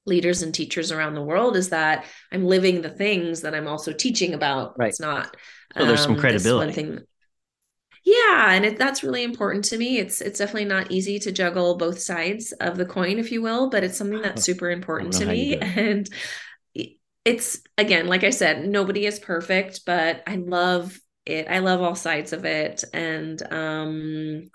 [0.07, 3.93] leaders and teachers around the world is that I'm living the things that I'm also
[3.93, 4.77] teaching about.
[4.77, 4.89] Right.
[4.89, 5.37] It's not.
[5.77, 6.65] So there's um, some credibility.
[6.65, 7.05] One thing,
[8.03, 9.99] yeah and it, that's really important to me.
[9.99, 13.69] It's it's definitely not easy to juggle both sides of the coin if you will
[13.69, 16.09] but it's something that's super important to me and
[17.23, 21.47] it's again like i said nobody is perfect but i love it.
[21.47, 24.49] I love all sides of it and um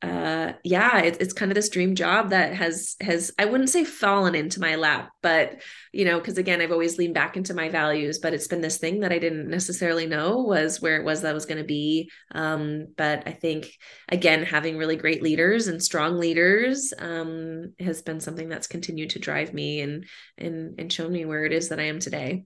[0.00, 3.82] uh yeah it, it's kind of this dream job that has has i wouldn't say
[3.82, 5.60] fallen into my lap but
[5.92, 8.78] you know because again i've always leaned back into my values but it's been this
[8.78, 12.08] thing that i didn't necessarily know was where it was that was going to be.
[12.32, 13.72] Um but i think
[14.08, 19.18] again having really great leaders and strong leaders um has been something that's continued to
[19.18, 20.06] drive me and
[20.36, 22.44] and and shown me where it is that i am today.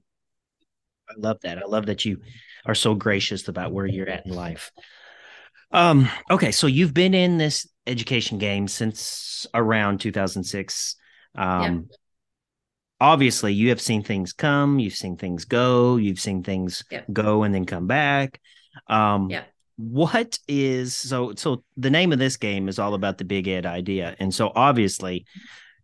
[1.11, 1.59] I love that.
[1.59, 2.23] I love that you
[2.65, 4.73] are so gracious about where you're at in life
[5.73, 10.97] um, okay, so you've been in this education game since around 2006.
[11.35, 11.97] Um, yeah.
[13.01, 17.03] obviously you have seen things come, you've seen things go, you've seen things yeah.
[17.13, 18.41] go and then come back.
[18.87, 19.45] Um, yeah.
[19.77, 23.67] what is so so the name of this game is all about the big ed
[23.67, 24.15] idea.
[24.19, 25.27] And so obviously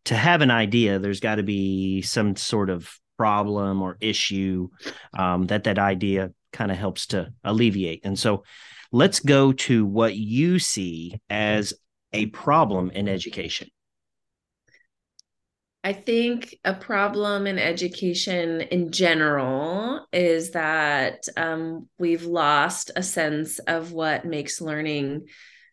[0.05, 4.69] to have an idea, there's got to be some sort of problem or issue
[5.19, 8.01] um, that that idea kind of helps to alleviate.
[8.05, 8.45] And so
[8.91, 11.75] Let's go to what you see as
[12.13, 13.69] a problem in education.
[15.85, 23.59] I think a problem in education in general is that um, we've lost a sense
[23.61, 25.29] of what makes learning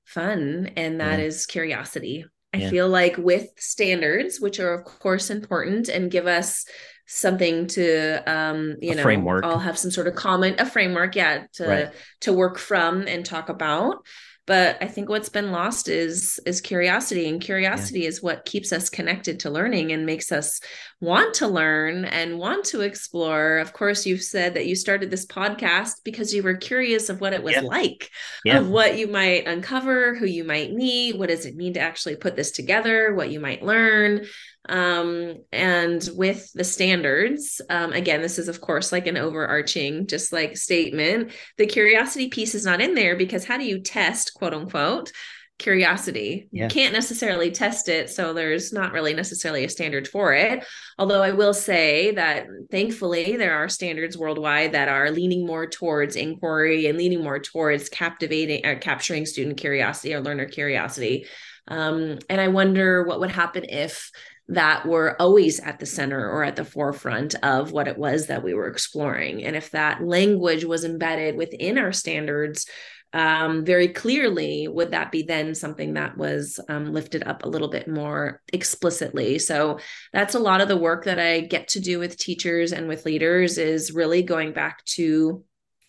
[0.05, 1.25] fun, and that yeah.
[1.25, 2.25] is curiosity.
[2.53, 2.69] I yeah.
[2.69, 6.65] feel like with standards, which are of course important and give us
[7.07, 9.45] something to um you a know framework.
[9.45, 11.93] i'll have some sort of comment a framework yeah to right.
[12.21, 14.03] to work from and talk about
[14.47, 18.07] but i think what's been lost is is curiosity and curiosity yeah.
[18.07, 20.59] is what keeps us connected to learning and makes us
[20.99, 25.27] want to learn and want to explore of course you've said that you started this
[25.27, 27.61] podcast because you were curious of what it was yeah.
[27.61, 28.09] like
[28.43, 28.57] yeah.
[28.57, 32.15] of what you might uncover who you might meet what does it mean to actually
[32.15, 34.25] put this together what you might learn
[34.69, 40.33] um, and with the standards um, again this is of course like an overarching just
[40.33, 44.53] like statement the curiosity piece is not in there because how do you test quote
[44.53, 45.11] unquote
[45.57, 46.47] curiosity?
[46.51, 46.63] Yeah.
[46.63, 50.65] you can't necessarily test it so there's not really necessarily a standard for it.
[50.97, 56.15] Although i will say that thankfully there are standards worldwide that are leaning more towards
[56.15, 61.25] inquiry and leaning more towards captivating or uh, capturing student curiosity or learner curiosity.
[61.67, 64.11] Um, and i wonder what would happen if
[64.47, 68.43] that were always at the center or at the forefront of what it was that
[68.43, 69.43] we were exploring.
[69.43, 72.67] And if that language was embedded within our standards
[73.11, 77.69] um, very clearly, would that be then something that was um, lifted up a little
[77.69, 79.39] bit more explicitly?
[79.39, 79.79] So
[80.13, 83.05] that's a lot of the work that I get to do with teachers and with
[83.05, 85.43] leaders is really going back to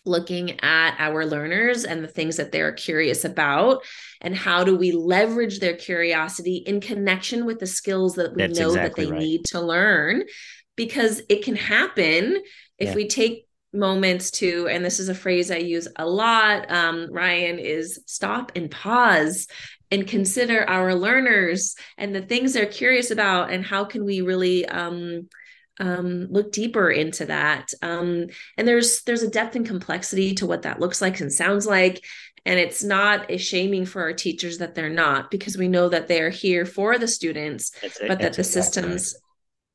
[0.07, 3.83] looking at our learners and the things that they're curious about
[4.21, 8.59] and how do we leverage their curiosity in connection with the skills that we That's
[8.59, 9.21] know exactly that they right.
[9.21, 10.23] need to learn
[10.75, 12.41] because it can happen
[12.77, 12.95] if yeah.
[12.95, 17.59] we take moments to and this is a phrase i use a lot um, ryan
[17.59, 19.47] is stop and pause
[19.91, 24.65] and consider our learners and the things they're curious about and how can we really
[24.67, 25.27] um,
[25.79, 27.73] um, look deeper into that.
[27.81, 31.65] Um, and there's there's a depth and complexity to what that looks like and sounds
[31.65, 32.03] like.
[32.45, 36.07] And it's not a shaming for our teachers that they're not because we know that
[36.07, 37.71] they're here for the students
[38.07, 39.15] but that the systems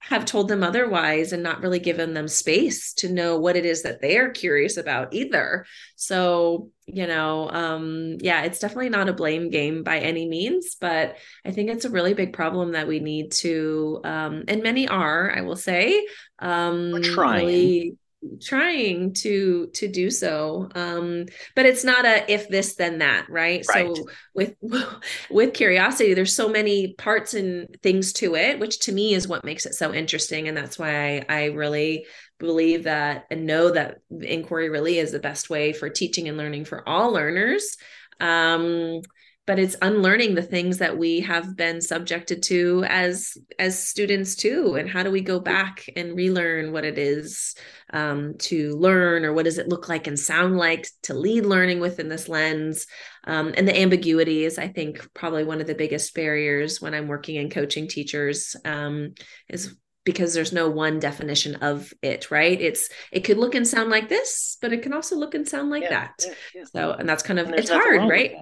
[0.03, 3.83] have told them otherwise and not really given them space to know what it is
[3.83, 5.65] that they're curious about either.
[5.95, 11.17] So, you know, um, yeah, it's definitely not a blame game by any means, but
[11.45, 15.33] I think it's a really big problem that we need to, um, and many are,
[15.37, 16.05] I will say,
[16.41, 17.47] um, We're trying.
[17.47, 17.97] Really
[18.41, 23.65] trying to to do so um but it's not a if this then that right?
[23.69, 23.97] right.
[23.97, 24.55] so with
[25.31, 29.45] with curiosity there's so many parts and things to it which to me is what
[29.45, 30.49] makes it so interesting.
[30.49, 32.07] And that's why i, I really
[32.39, 36.65] believe that and know that inquiry really is the best way for teaching and learning
[36.65, 37.77] for all learners.
[38.21, 39.01] Um
[39.47, 44.77] but it's unlearning the things that we have been subjected to as as students too.
[44.77, 47.57] And how do we go back and relearn what it is
[47.93, 51.81] um, to learn or what does it look like and sound like to lead learning
[51.81, 52.87] within this lens?
[53.25, 57.07] Um, and the ambiguity is i think probably one of the biggest barriers when i'm
[57.07, 59.15] working and coaching teachers um,
[59.49, 62.61] is because there's no one definition of it right?
[62.61, 65.71] It's it could look and sound like this but it can also look and sound
[65.71, 66.13] like yeah, that.
[66.27, 66.65] yeah, yeah.
[66.65, 68.35] so and that's kind of it's hard right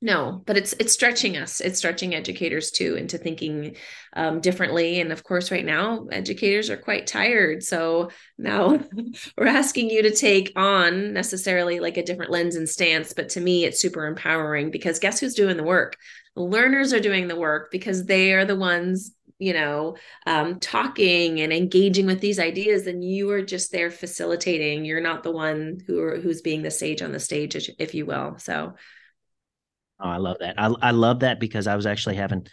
[0.00, 1.60] no but it's it's stretching us.
[1.60, 3.76] It's stretching educators too into thinking
[4.14, 5.00] um, differently.
[5.00, 7.62] And of course right now educators are quite tired.
[7.62, 8.80] So now
[9.36, 13.12] we're asking you to take on necessarily like a different lens and stance.
[13.12, 15.96] But to me it's super empowering because guess who's doing the work?
[16.34, 21.40] The learners are doing the work because they are the ones you know um, talking
[21.40, 22.86] and engaging with these ideas.
[22.86, 24.84] And you are just there facilitating.
[24.84, 28.06] You're not the one who are, who's being the sage on the stage if you
[28.06, 28.36] will.
[28.38, 28.74] So
[30.00, 30.54] Oh, I love that.
[30.58, 32.46] I, I love that because I was actually having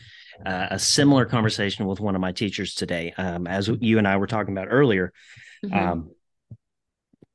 [0.45, 3.13] uh, a similar conversation with one of my teachers today.
[3.17, 5.13] Um, as you and I were talking about earlier,
[5.65, 5.77] mm-hmm.
[5.77, 6.11] um,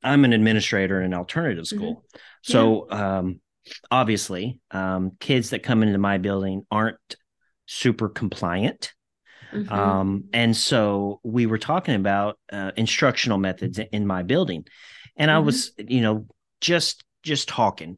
[0.03, 1.77] I'm an administrator in an alternative mm-hmm.
[1.77, 1.93] school.
[1.95, 2.19] Mm-hmm.
[2.51, 3.17] So, yeah.
[3.17, 3.41] um,
[3.89, 6.97] obviously, um, kids that come into my building aren't
[7.65, 8.93] super compliant.
[9.53, 9.71] Mm-hmm.
[9.71, 14.65] Um, and so we were talking about uh, instructional methods in my building.
[15.15, 15.45] And I mm-hmm.
[15.45, 16.27] was, you know,
[16.59, 17.97] just just talking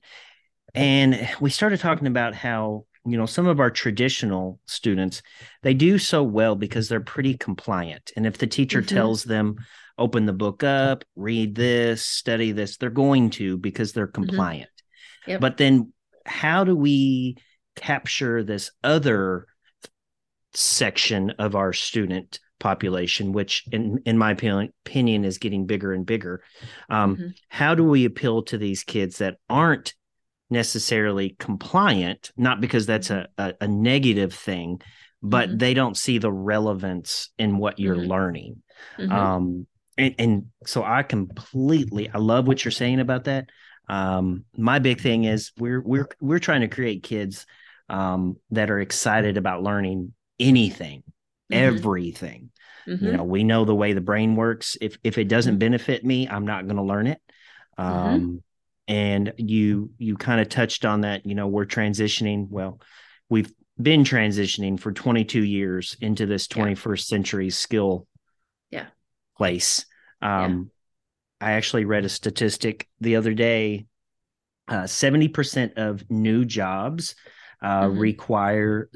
[0.76, 5.22] and we started talking about how you know some of our traditional students
[5.62, 8.96] they do so well because they're pretty compliant and if the teacher mm-hmm.
[8.96, 9.56] tells them
[9.98, 14.26] open the book up read this study this they're going to because they're mm-hmm.
[14.26, 15.32] compliant mm-hmm.
[15.32, 15.42] yep.
[15.42, 15.92] but then
[16.26, 17.38] how do we
[17.76, 19.46] capture this other
[20.54, 26.42] section of our student population which in in my opinion is getting bigger and bigger
[26.90, 27.28] um, mm-hmm.
[27.50, 29.94] how do we appeal to these kids that aren't
[30.50, 34.82] necessarily compliant, not because that's a, a, a negative thing,
[35.22, 35.58] but mm-hmm.
[35.58, 38.12] they don't see the relevance in what you're mm-hmm.
[38.12, 38.62] learning.
[38.98, 39.12] Mm-hmm.
[39.12, 43.50] Um, and, and, so I completely, I love what you're saying about that.
[43.88, 47.46] Um, my big thing is we're we're we're trying to create kids
[47.88, 51.04] um, that are excited about learning anything,
[51.52, 51.54] mm-hmm.
[51.54, 52.50] everything.
[52.88, 53.16] You mm-hmm.
[53.18, 54.78] know, we know the way the brain works.
[54.82, 55.60] If if it doesn't mm-hmm.
[55.60, 57.22] benefit me, I'm not going to learn it.
[57.78, 58.42] Um,
[58.88, 62.80] and you you kind of touched on that you know we're transitioning well
[63.30, 66.96] we've been transitioning for 22 years into this 21st yeah.
[66.96, 68.08] century skill
[68.70, 68.86] yeah
[69.38, 69.86] place
[70.22, 70.72] um
[71.42, 71.48] yeah.
[71.48, 73.86] i actually read a statistic the other day
[74.68, 77.14] uh, 70% of new jobs
[77.62, 78.00] uh, mm-hmm.
[78.00, 78.90] require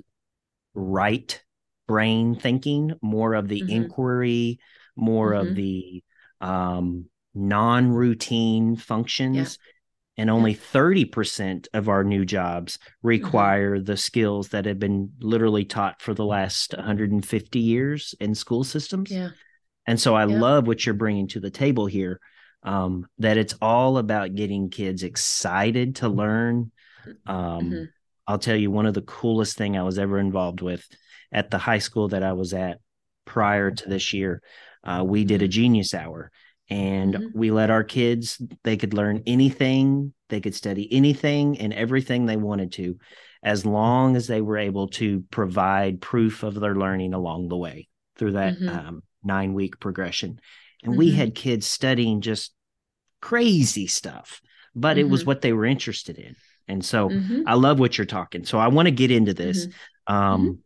[0.73, 1.43] right
[1.87, 3.69] brain thinking more of the mm-hmm.
[3.83, 4.59] inquiry
[4.95, 5.47] more mm-hmm.
[5.47, 6.03] of the
[6.41, 9.57] um, non-routine functions
[10.19, 13.07] and only 30% of our new jobs mm-hmm.
[13.07, 13.85] require mm-hmm.
[13.85, 19.09] the skills that have been literally taught for the last 150 years in school systems
[19.09, 19.29] yeah
[19.87, 20.39] and so i yeah.
[20.39, 22.19] love what you're bringing to the table here
[22.61, 26.71] um, that it's all about getting kids excited to learn
[27.25, 27.83] um, mm-hmm.
[28.27, 30.85] i'll tell you one of the coolest thing i was ever involved with
[31.31, 32.79] at the high school that i was at
[33.23, 34.41] prior to this year
[34.83, 35.51] uh, we did a mm-hmm.
[35.51, 36.29] genius hour
[36.69, 37.37] and mm-hmm.
[37.37, 42.37] we let our kids they could learn anything they could study anything and everything they
[42.37, 42.97] wanted to
[43.41, 47.87] as long as they were able to provide proof of their learning along the way
[48.17, 48.69] through that mm-hmm.
[48.69, 50.39] um, nine week progression
[50.83, 50.99] and mm-hmm.
[50.99, 52.53] we had kids studying just
[53.21, 54.41] crazy stuff
[54.75, 55.29] but it was mm-hmm.
[55.29, 56.35] what they were interested in
[56.67, 57.41] and so mm-hmm.
[57.47, 60.13] i love what you're talking so i want to get into this mm-hmm.
[60.13, 60.59] um,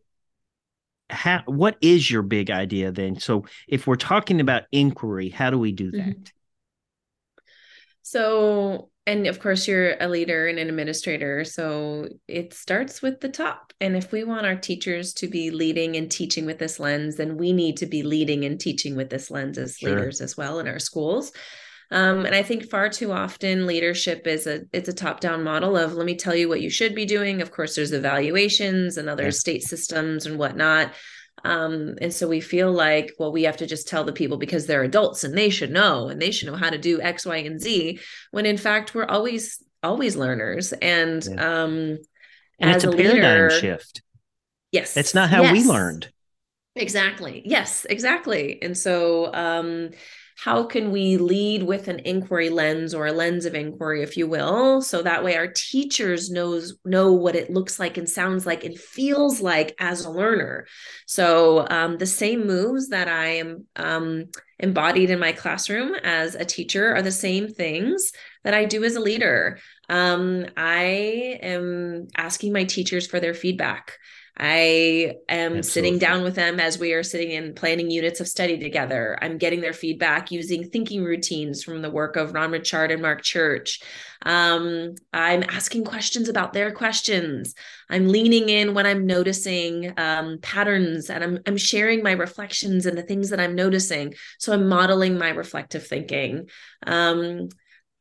[1.14, 5.58] how what is your big idea then so if we're talking about inquiry how do
[5.58, 6.10] we do mm-hmm.
[6.10, 6.32] that
[8.04, 11.42] So, and of course, you're a leader and an administrator.
[11.44, 13.72] So it starts with the top.
[13.80, 17.38] And if we want our teachers to be leading and teaching with this lens, then
[17.38, 19.90] we need to be leading and teaching with this lens as sure.
[19.90, 21.32] leaders as well in our schools.
[21.94, 25.76] Um, and I think far too often leadership is a it's a top down model
[25.76, 27.40] of let me tell you what you should be doing.
[27.40, 30.92] Of course, there's evaluations and other state systems and whatnot.
[31.44, 34.66] Um, and so we feel like, well, we have to just tell the people because
[34.66, 37.36] they're adults and they should know and they should know how to do X, Y,
[37.36, 38.00] and Z.
[38.32, 40.72] When in fact, we're always, always learners.
[40.72, 41.62] And yeah.
[41.62, 41.98] um
[42.58, 44.02] and as it's a, a paradigm leader, shift.
[44.72, 44.96] Yes.
[44.96, 45.52] It's not how yes.
[45.52, 46.10] we learned.
[46.74, 47.42] Exactly.
[47.44, 48.60] Yes, exactly.
[48.62, 49.90] And so um
[50.36, 54.26] how can we lead with an inquiry lens or a lens of inquiry if you
[54.26, 58.64] will so that way our teachers knows know what it looks like and sounds like
[58.64, 60.66] and feels like as a learner?
[61.06, 64.24] So um, the same moves that i am um,
[64.58, 68.12] embodied in my classroom as a teacher are the same things
[68.42, 69.58] that i do as a leader.
[69.88, 73.98] Um, i am asking my teachers for their feedback
[74.36, 75.62] I am Absolutely.
[75.62, 79.16] sitting down with them as we are sitting in planning units of study together.
[79.22, 83.22] I'm getting their feedback using thinking routines from the work of Ron Ritchhart and Mark
[83.22, 83.80] Church.
[84.22, 87.54] Um, I'm asking questions about their questions.
[87.88, 92.98] I'm leaning in when I'm noticing um, patterns and I'm, I'm sharing my reflections and
[92.98, 94.14] the things that I'm noticing.
[94.38, 96.48] So I'm modeling my reflective thinking.
[96.84, 97.50] Um,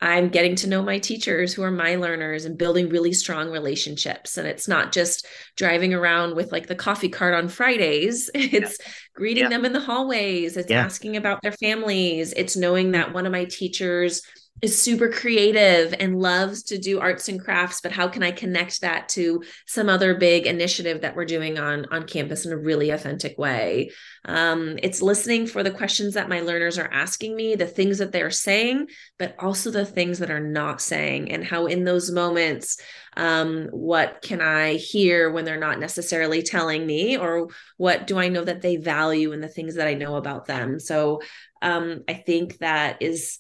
[0.04, 4.38] I'm getting to know my teachers who are my learners and building really strong relationships.
[4.38, 5.26] And it's not just
[5.56, 8.92] driving around with like the coffee cart on Fridays, it's yeah.
[9.16, 9.50] greeting yeah.
[9.50, 10.84] them in the hallways, it's yeah.
[10.84, 14.22] asking about their families, it's knowing that one of my teachers
[14.62, 18.80] is super creative and loves to do arts and crafts but how can i connect
[18.80, 22.90] that to some other big initiative that we're doing on on campus in a really
[22.90, 23.92] authentic way?
[24.26, 28.14] Um, it's listening for the questions that my learners are asking me the things that
[28.14, 28.88] they're saying
[29.20, 32.80] but also the things that are not saying and how in those moments
[33.18, 38.30] um, what can i hear when they're not necessarily telling me or what do i
[38.30, 40.80] know that they value and the things that i know about them?
[40.80, 41.22] So
[41.62, 43.40] um, i think that is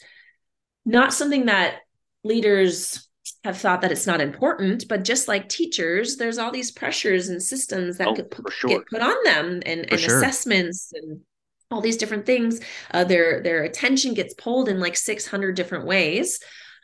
[0.85, 1.77] not something that
[2.23, 3.07] leaders
[3.43, 7.41] have thought that it's not important, but just like teachers, there's all these pressures and
[7.41, 8.69] systems that oh, could put, sure.
[8.69, 10.17] get put on them and, and sure.
[10.17, 11.19] assessments and
[11.71, 12.59] all these different things.
[12.91, 16.39] Uh, their their attention gets pulled in like 600 different ways.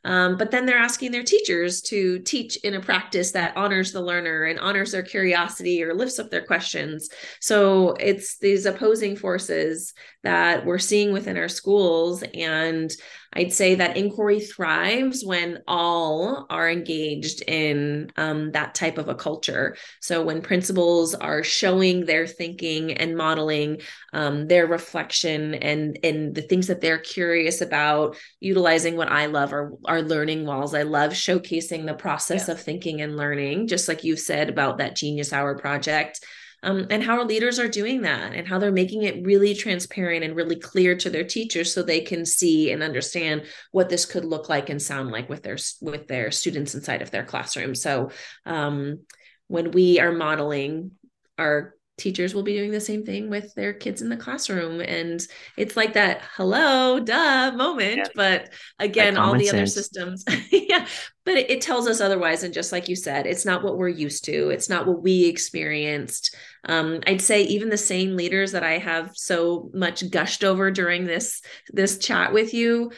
[0.05, 4.01] Um, but then they're asking their teachers to teach in a practice that honors the
[4.01, 7.09] learner and honors their curiosity or lifts up their questions.
[7.41, 9.93] So it's these opposing forces
[10.23, 12.23] that we're seeing within our schools.
[12.33, 12.91] And
[13.33, 19.15] I'd say that inquiry thrives when all are engaged in um, that type of a
[19.15, 19.77] culture.
[20.01, 23.81] So when principals are showing their thinking and modeling
[24.13, 29.53] um, their reflection and and the things that they're curious about, utilizing what I love
[29.53, 30.73] are are learning walls.
[30.73, 32.55] I love showcasing the process yeah.
[32.55, 36.25] of thinking and learning, just like you said about that Genius Hour project
[36.63, 40.23] um, and how our leaders are doing that and how they're making it really transparent
[40.23, 44.25] and really clear to their teachers so they can see and understand what this could
[44.25, 47.75] look like and sound like with their with their students inside of their classroom.
[47.75, 48.11] So
[48.45, 48.99] um,
[49.47, 50.91] when we are modeling
[51.37, 55.27] our teachers will be doing the same thing with their kids in the classroom and
[55.57, 58.05] it's like that hello duh moment yeah.
[58.15, 59.53] but again all the sense.
[59.53, 60.87] other systems yeah
[61.25, 63.89] but it, it, tells us otherwise and just like you said it's not what we're
[63.89, 66.35] used to it's not what we experienced
[66.65, 71.05] um, i'd say even the same leaders that i have so much gushed over during
[71.05, 71.41] this
[71.71, 72.91] this chat with you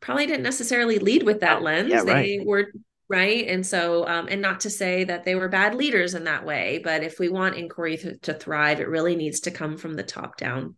[0.00, 2.22] probably didn't necessarily lead with that lens yeah, right.
[2.22, 2.66] they were
[3.12, 6.46] right and so um, and not to say that they were bad leaders in that
[6.46, 9.94] way but if we want inquiry to, to thrive it really needs to come from
[9.94, 10.74] the top down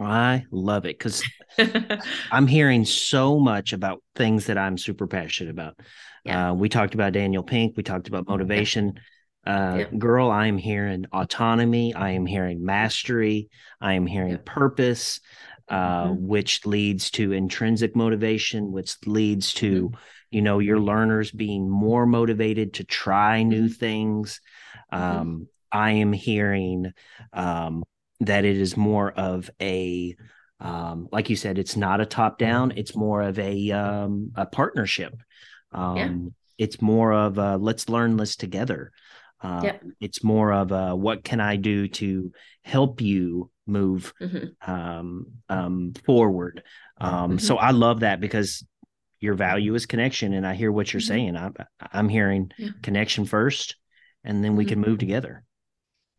[0.00, 1.22] i love it because
[2.30, 5.76] i'm hearing so much about things that i'm super passionate about
[6.24, 6.50] yeah.
[6.50, 8.94] Uh, we talked about daniel pink we talked about motivation
[9.44, 9.98] uh, yeah.
[9.98, 13.48] girl i am hearing autonomy i am hearing mastery
[13.80, 14.38] i am hearing yeah.
[14.44, 15.20] purpose
[15.68, 16.26] uh, mm-hmm.
[16.26, 20.00] which leads to intrinsic motivation which leads to mm-hmm
[20.34, 24.40] you know your learners being more motivated to try new things
[24.92, 25.20] mm-hmm.
[25.20, 26.92] um, i am hearing
[27.32, 27.84] um,
[28.20, 30.16] that it is more of a
[30.60, 34.44] um, like you said it's not a top down it's more of a um, a
[34.44, 35.14] partnership
[35.72, 36.04] yeah.
[36.04, 38.92] Um, it's more of a let's learn this together
[39.40, 39.82] uh, yep.
[40.00, 42.32] it's more of a what can i do to
[42.62, 44.72] help you move mm-hmm.
[44.72, 46.62] um, forward
[47.00, 47.38] mm-hmm.
[47.38, 48.64] so i love that because
[49.24, 51.08] your value is connection and i hear what you're mm-hmm.
[51.08, 51.54] saying i'm
[51.92, 52.68] i'm hearing yeah.
[52.82, 53.76] connection first
[54.22, 54.80] and then we mm-hmm.
[54.80, 55.42] can move together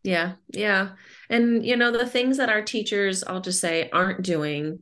[0.03, 0.89] yeah yeah
[1.29, 4.79] and you know the things that our teachers i'll just say aren't doing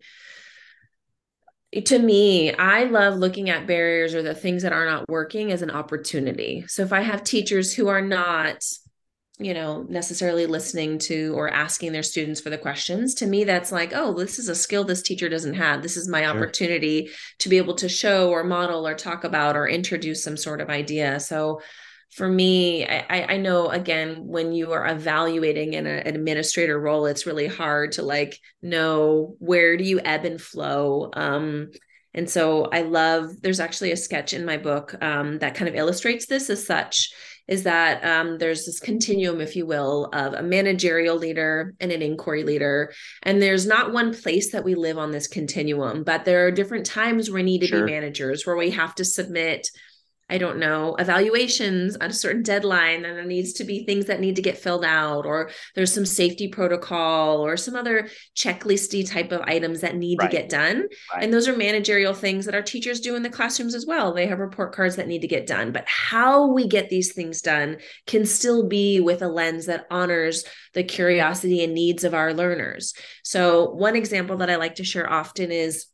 [1.81, 5.61] to me, I love looking at barriers or the things that are not working as
[5.61, 6.65] an opportunity.
[6.67, 8.63] So if I have teachers who are not,
[9.43, 13.71] you know, necessarily listening to or asking their students for the questions, to me, that's
[13.71, 15.81] like, oh, this is a skill this teacher doesn't have.
[15.81, 16.29] This is my sure.
[16.29, 20.61] opportunity to be able to show or model or talk about or introduce some sort
[20.61, 21.19] of idea.
[21.19, 21.61] So
[22.11, 27.07] for me, I, I know again, when you are evaluating in a, an administrator role,
[27.07, 31.09] it's really hard to like know where do you ebb and flow.
[31.13, 31.71] Um,
[32.13, 35.75] and so I love, there's actually a sketch in my book um, that kind of
[35.75, 37.11] illustrates this as such
[37.47, 42.01] is that um, there's this continuum, if you will, of a managerial leader and an
[42.01, 42.93] inquiry leader.
[43.21, 46.85] And there's not one place that we live on this continuum, but there are different
[46.85, 47.85] times where we need to sure.
[47.85, 49.67] be managers, where we have to submit
[50.33, 54.19] I don't know, evaluations on a certain deadline, and there needs to be things that
[54.19, 59.31] need to get filled out, or there's some safety protocol or some other checklisty type
[59.31, 60.31] of items that need right.
[60.31, 60.87] to get done.
[61.13, 61.23] Right.
[61.23, 64.11] And those are managerial things that our teachers do in the classrooms as well.
[64.11, 65.71] They have report cards that need to get done.
[65.71, 67.77] But how we get these things done
[68.07, 72.95] can still be with a lens that honors the curiosity and needs of our learners.
[73.21, 75.85] So, one example that I like to share often is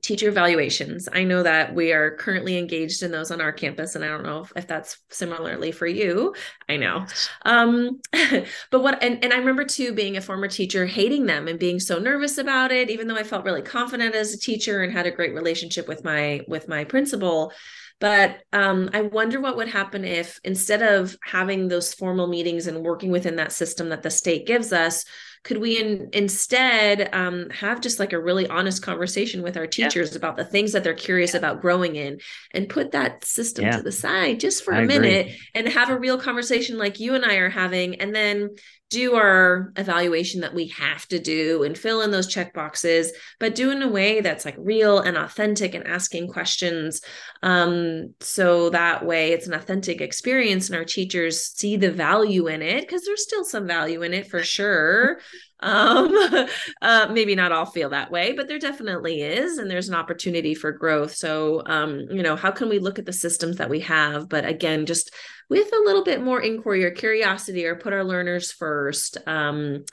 [0.00, 1.08] teacher evaluations.
[1.12, 4.22] I know that we are currently engaged in those on our campus, and I don't
[4.22, 6.34] know if, if that's similarly for you.
[6.66, 7.04] I know.
[7.44, 8.00] Um,
[8.70, 11.78] but what, and, and I remember too being a former teacher, hating them and being
[11.78, 15.06] so nervous about it, even though I felt really confident as a teacher and had
[15.06, 17.52] a great relationship with my with my principal.
[18.00, 22.84] But um, I wonder what would happen if instead of having those formal meetings and
[22.84, 25.04] working within that system that the state gives us,
[25.44, 30.12] could we in, instead um, have just like a really honest conversation with our teachers
[30.12, 30.16] yeah.
[30.16, 31.38] about the things that they're curious yeah.
[31.38, 32.18] about growing in
[32.52, 33.76] and put that system yeah.
[33.76, 37.14] to the side just for I a minute and have a real conversation like you
[37.14, 38.50] and I are having and then
[38.90, 43.54] do our evaluation that we have to do and fill in those check boxes but
[43.54, 47.02] do in a way that's like real and authentic and asking questions.
[47.42, 52.62] Um, so that way it's an authentic experience and our teachers see the value in
[52.62, 55.20] it because there's still some value in it for sure.
[55.60, 56.12] Um
[56.82, 60.54] uh maybe not all feel that way but there definitely is and there's an opportunity
[60.54, 61.16] for growth.
[61.16, 64.28] So um you know how can we look at the systems that we have?
[64.28, 65.12] But again just
[65.48, 69.84] with a little bit more inquiry or curiosity or put our learners first um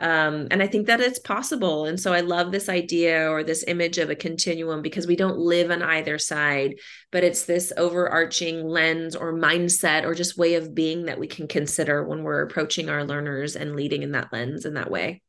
[0.00, 1.84] um, and I think that it's possible.
[1.84, 5.38] And so I love this idea or this image of a continuum because we don't
[5.38, 6.76] live on either side,
[7.12, 11.46] but it's this overarching lens or mindset or just way of being that we can
[11.46, 15.20] consider when we're approaching our learners and leading in that lens in that way.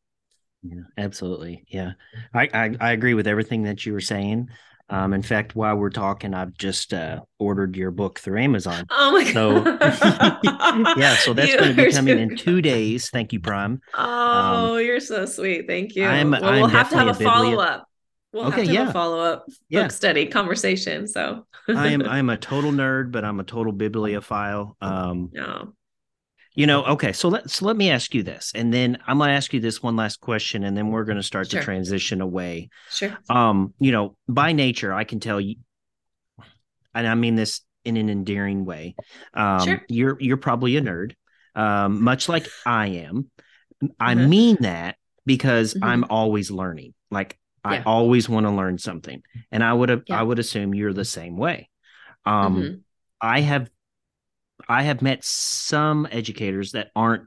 [0.63, 1.65] Yeah, absolutely.
[1.67, 1.93] Yeah,
[2.33, 4.47] I, I, I agree with everything that you were saying.
[4.91, 8.85] Um, in fact, while we're talking, I've just uh, ordered your book through Amazon.
[8.89, 10.39] Oh my so, god!
[10.97, 13.09] yeah, so that's going to be coming in two days.
[13.09, 13.81] Thank you, Prime.
[13.93, 15.65] Oh, um, you're so sweet.
[15.65, 16.05] Thank you.
[16.05, 17.87] I'm, well, I'm we'll have to have a, a follow up.
[18.33, 18.79] We'll okay, have to yeah.
[18.81, 19.87] have a follow up book yeah.
[19.87, 21.07] study conversation.
[21.07, 24.75] So I am I'm a total nerd, but I'm a total bibliophile.
[24.81, 25.73] Um, no.
[26.53, 29.29] You know, okay, so let so let me ask you this, and then I'm going
[29.29, 31.61] to ask you this one last question, and then we're going to start sure.
[31.61, 32.69] to transition away.
[32.89, 33.17] Sure.
[33.29, 35.55] Um, you know, by nature, I can tell you,
[36.93, 38.95] and I mean this in an endearing way.
[39.33, 39.81] Um, sure.
[39.87, 41.13] You're you're probably a nerd,
[41.55, 43.31] um, much like I am.
[43.97, 44.29] I mm-hmm.
[44.29, 45.85] mean that because mm-hmm.
[45.85, 46.93] I'm always learning.
[47.09, 47.83] Like I yeah.
[47.85, 49.23] always want to learn something,
[49.53, 50.19] and I would have yeah.
[50.19, 51.69] I would assume you're the same way.
[52.25, 52.75] Um, mm-hmm.
[53.21, 53.69] I have
[54.67, 57.23] I have met some educators that aren't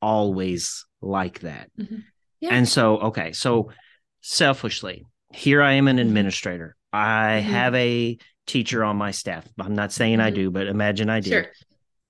[0.00, 1.70] always like that.
[1.78, 1.98] Mm-hmm.
[2.40, 2.50] Yeah.
[2.54, 3.70] And so, okay, so
[4.20, 6.06] selfishly, here I am an mm-hmm.
[6.06, 6.76] administrator.
[6.92, 7.50] I mm-hmm.
[7.50, 9.46] have a teacher on my staff.
[9.58, 10.36] I'm not saying I mm-hmm.
[10.36, 11.30] do, but imagine I did.
[11.30, 11.46] Sure.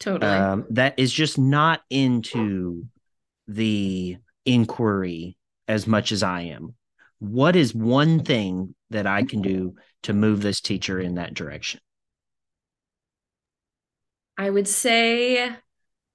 [0.01, 0.31] Totally.
[0.31, 2.85] Um, that is just not into
[3.49, 5.37] the inquiry
[5.67, 6.75] as much as I am.
[7.19, 9.75] What is one thing that I can do
[10.05, 11.81] to move this teacher in that direction?
[14.39, 15.51] I would say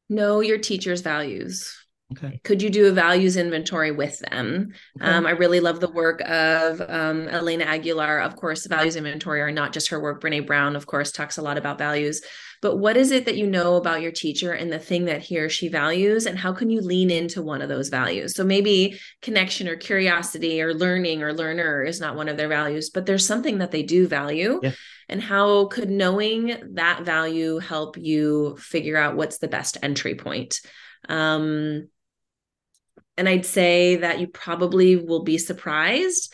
[0.09, 1.77] know your teacher's values.
[2.13, 2.39] Okay.
[2.43, 4.73] Could you do a values inventory with them?
[5.01, 5.11] Okay.
[5.11, 8.19] Um, I really love the work of um, Elena Aguilar.
[8.19, 10.21] Of course, values inventory are not just her work.
[10.21, 12.21] Brene Brown, of course, talks a lot about values.
[12.61, 15.39] But what is it that you know about your teacher and the thing that he
[15.39, 16.25] or she values?
[16.25, 18.35] And how can you lean into one of those values?
[18.35, 22.89] So maybe connection or curiosity or learning or learner is not one of their values,
[22.89, 24.59] but there's something that they do value.
[24.61, 24.71] Yeah.
[25.13, 30.59] And how could knowing that value help you figure out what's the best entry point?
[31.07, 31.87] Um,
[33.15, 36.33] and I'd say that you probably will be surprised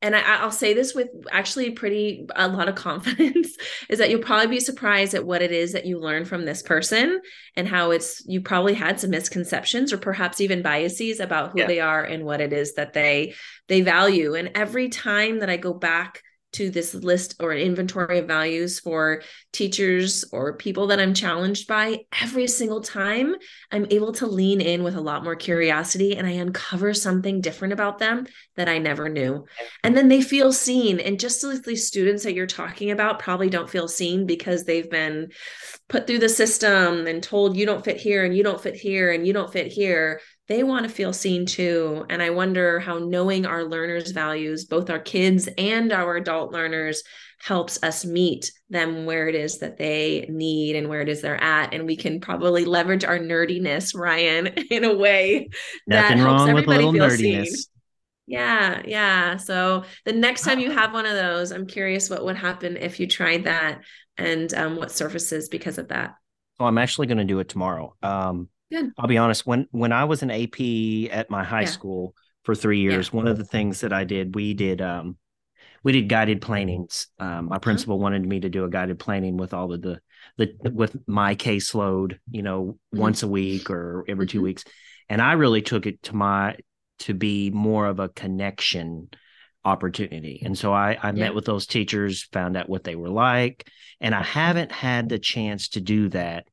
[0.00, 3.56] and I, will say this with actually pretty a lot of confidence
[3.88, 6.62] is that you'll probably be surprised at what it is that you learn from this
[6.62, 7.20] person
[7.56, 11.66] and how it's you probably had some misconceptions or perhaps even biases about who yeah.
[11.66, 13.34] they are and what it is that they
[13.66, 16.22] they value and every time that i go back
[16.52, 19.22] to this list or an inventory of values for
[19.52, 23.34] teachers or people that I'm challenged by, every single time
[23.70, 27.72] I'm able to lean in with a lot more curiosity and I uncover something different
[27.72, 28.26] about them
[28.56, 29.46] that I never knew.
[29.82, 31.00] And then they feel seen.
[31.00, 34.90] And just as these students that you're talking about probably don't feel seen because they've
[34.90, 35.30] been
[35.88, 39.12] put through the system and told you don't fit here and you don't fit here
[39.12, 40.20] and you don't fit here
[40.52, 42.04] they want to feel seen too.
[42.10, 47.02] And I wonder how knowing our learners' values, both our kids and our adult learners,
[47.40, 51.42] helps us meet them where it is that they need and where it is they're
[51.42, 51.72] at.
[51.72, 55.48] And we can probably leverage our nerdiness, Ryan, in a way
[55.86, 57.46] Nothing that helps everybody feel nerdiness.
[57.46, 57.64] seen.
[58.26, 59.36] Yeah, yeah.
[59.38, 63.00] So the next time you have one of those, I'm curious what would happen if
[63.00, 63.80] you tried that
[64.18, 66.14] and um, what surfaces because of that.
[66.60, 67.96] Oh, I'm actually going to do it tomorrow.
[68.02, 68.92] Um, Good.
[68.96, 69.46] I'll be honest.
[69.46, 71.66] When when I was an AP at my high yeah.
[71.66, 72.14] school
[72.44, 73.16] for three years, yeah.
[73.16, 75.18] one of the things that I did, we did um,
[75.84, 77.08] we did guided planings.
[77.18, 77.58] Um, my uh-huh.
[77.58, 80.00] principal wanted me to do a guided planning with all of the
[80.38, 82.98] the with my caseload, you know, mm-hmm.
[82.98, 84.38] once a week or every mm-hmm.
[84.38, 84.64] two weeks,
[85.10, 86.56] and I really took it to my
[87.00, 89.10] to be more of a connection
[89.64, 90.42] opportunity.
[90.44, 91.12] And so I, I yeah.
[91.12, 93.68] met with those teachers, found out what they were like,
[94.00, 96.46] and I haven't had the chance to do that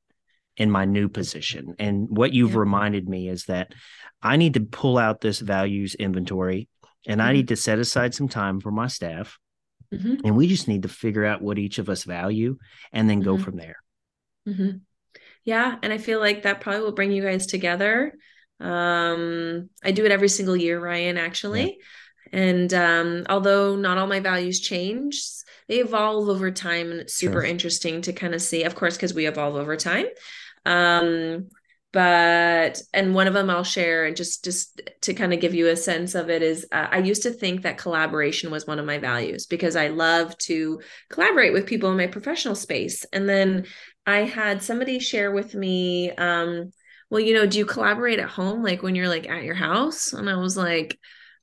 [0.60, 1.74] in my new position.
[1.80, 2.60] And what you've yeah.
[2.60, 3.74] reminded me is that
[4.22, 6.68] I need to pull out this values inventory
[7.08, 7.30] and mm-hmm.
[7.30, 9.40] I need to set aside some time for my staff.
[9.94, 10.26] Mm-hmm.
[10.26, 12.58] And we just need to figure out what each of us value
[12.92, 13.44] and then go mm-hmm.
[13.44, 13.78] from there.
[14.48, 14.78] Mm-hmm.
[15.46, 15.78] Yeah.
[15.82, 18.14] And I feel like that probably will bring you guys together.
[18.60, 21.80] Um, I do it every single year, Ryan, actually.
[22.32, 22.40] Yeah.
[22.40, 25.24] And um, although not all my values change,
[25.68, 27.44] they evolve over time and it's super sure.
[27.44, 30.06] interesting to kind of see, of course, because we evolve over time.
[30.66, 31.50] Um,
[31.92, 35.68] but and one of them I'll share and just just to kind of give you
[35.68, 38.86] a sense of it is uh, I used to think that collaboration was one of
[38.86, 43.66] my values because I love to collaborate with people in my professional space and then
[44.06, 46.72] I had somebody share with me um
[47.10, 50.14] well you know do you collaborate at home like when you're like at your house
[50.14, 51.00] and I was like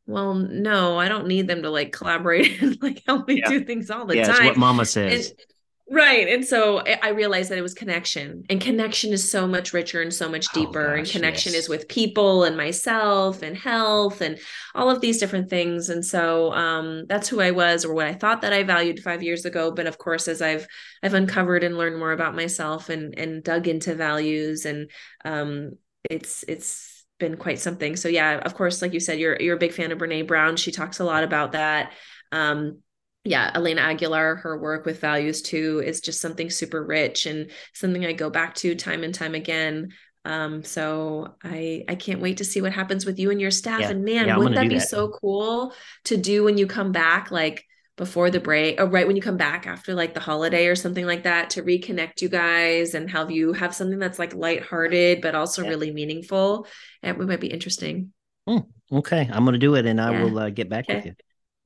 [0.06, 3.48] well no I don't need them to like collaborate and like help me yeah.
[3.48, 4.46] do things all the yeah, time.
[4.46, 5.30] what mama says.
[5.30, 5.40] And,
[5.88, 6.26] Right.
[6.26, 8.44] And so I realized that it was connection.
[8.50, 10.82] And connection is so much richer and so much oh, deeper.
[10.82, 11.62] Oh, gosh, and connection yes.
[11.62, 14.36] is with people and myself and health and
[14.74, 15.88] all of these different things.
[15.88, 19.22] And so um, that's who I was or what I thought that I valued five
[19.22, 19.70] years ago.
[19.70, 20.66] But of course, as I've
[21.04, 24.90] I've uncovered and learned more about myself and and dug into values and
[25.24, 25.78] um,
[26.10, 27.94] it's it's been quite something.
[27.94, 30.56] So yeah, of course, like you said, you're you're a big fan of Brene Brown.
[30.56, 31.92] She talks a lot about that.
[32.32, 32.80] Um,
[33.26, 38.06] yeah, Elena Aguilar, her work with values too is just something super rich and something
[38.06, 39.92] I go back to time and time again.
[40.24, 43.80] Um, so I I can't wait to see what happens with you and your staff.
[43.80, 43.90] Yeah.
[43.90, 44.88] And man, yeah, wouldn't that be that.
[44.88, 45.72] so cool
[46.04, 47.64] to do when you come back, like
[47.96, 51.06] before the break, or right when you come back after like the holiday or something
[51.06, 55.34] like that, to reconnect you guys and have you have something that's like lighthearted but
[55.34, 55.70] also yeah.
[55.70, 56.66] really meaningful.
[57.02, 58.12] And it might be interesting.
[58.48, 60.96] Mm, okay, I'm gonna do it, and I will uh, get back okay.
[60.96, 61.14] with you.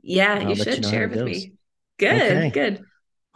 [0.02, 1.52] Yeah, you should you know share with me.
[1.98, 2.50] Good, okay.
[2.50, 2.82] good.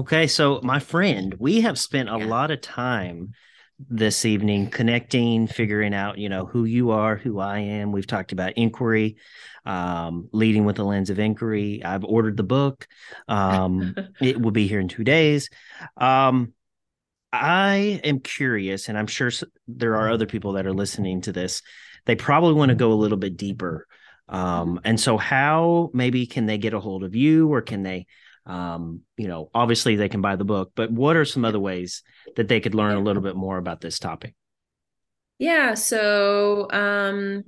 [0.01, 2.27] Okay, so my friend, we have spent a yeah.
[2.27, 3.33] lot of time
[3.79, 7.93] this evening connecting, figuring out, you know, who you are, who I am.
[7.93, 9.17] We've talked about inquiry,
[9.65, 11.83] um, leading with the lens of inquiry.
[11.85, 12.87] I've ordered the book.
[13.29, 15.51] Um, it will be here in two days.
[15.97, 16.55] Um,
[17.33, 19.31] I am curious, and I'm sure
[19.67, 21.63] there are other people that are listening to this.
[22.07, 23.87] They probably want to go a little bit deeper
[24.29, 28.07] um, and so, how maybe can they get a hold of you, or can they,
[28.47, 32.03] um, you know, obviously they can buy the book, but what are some other ways
[32.37, 34.35] that they could learn a little bit more about this topic?
[35.39, 35.75] Yeah.
[35.75, 37.45] So, um,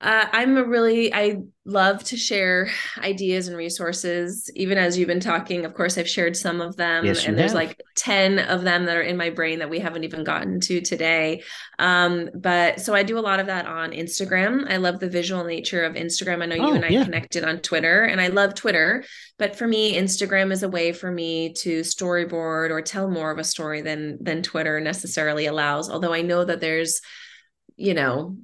[0.00, 2.68] uh, I'm a really, I love to share
[2.98, 4.50] ideas and resources.
[4.54, 7.52] Even as you've been talking, of course, I've shared some of them, yes, and there's
[7.52, 7.60] have.
[7.60, 10.82] like 10 of them that are in my brain that we haven't even gotten to
[10.82, 11.42] today.
[11.78, 14.70] Um, but so I do a lot of that on Instagram.
[14.70, 16.42] I love the visual nature of Instagram.
[16.42, 17.04] I know oh, you and I yeah.
[17.04, 19.04] connected on Twitter, and I love Twitter.
[19.38, 23.38] But for me, Instagram is a way for me to storyboard or tell more of
[23.38, 25.88] a story than than Twitter necessarily allows.
[25.88, 27.00] Although I know that there's
[27.76, 28.36] you know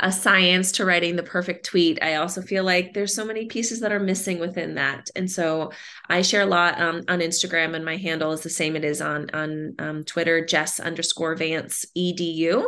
[0.00, 2.02] a science to writing the perfect tweet.
[2.02, 5.10] I also feel like there's so many pieces that are missing within that.
[5.14, 5.72] And so
[6.08, 9.00] I share a lot um, on Instagram, and my handle is the same it is
[9.00, 12.66] on on um, Twitter, Jess underscore Vance edu.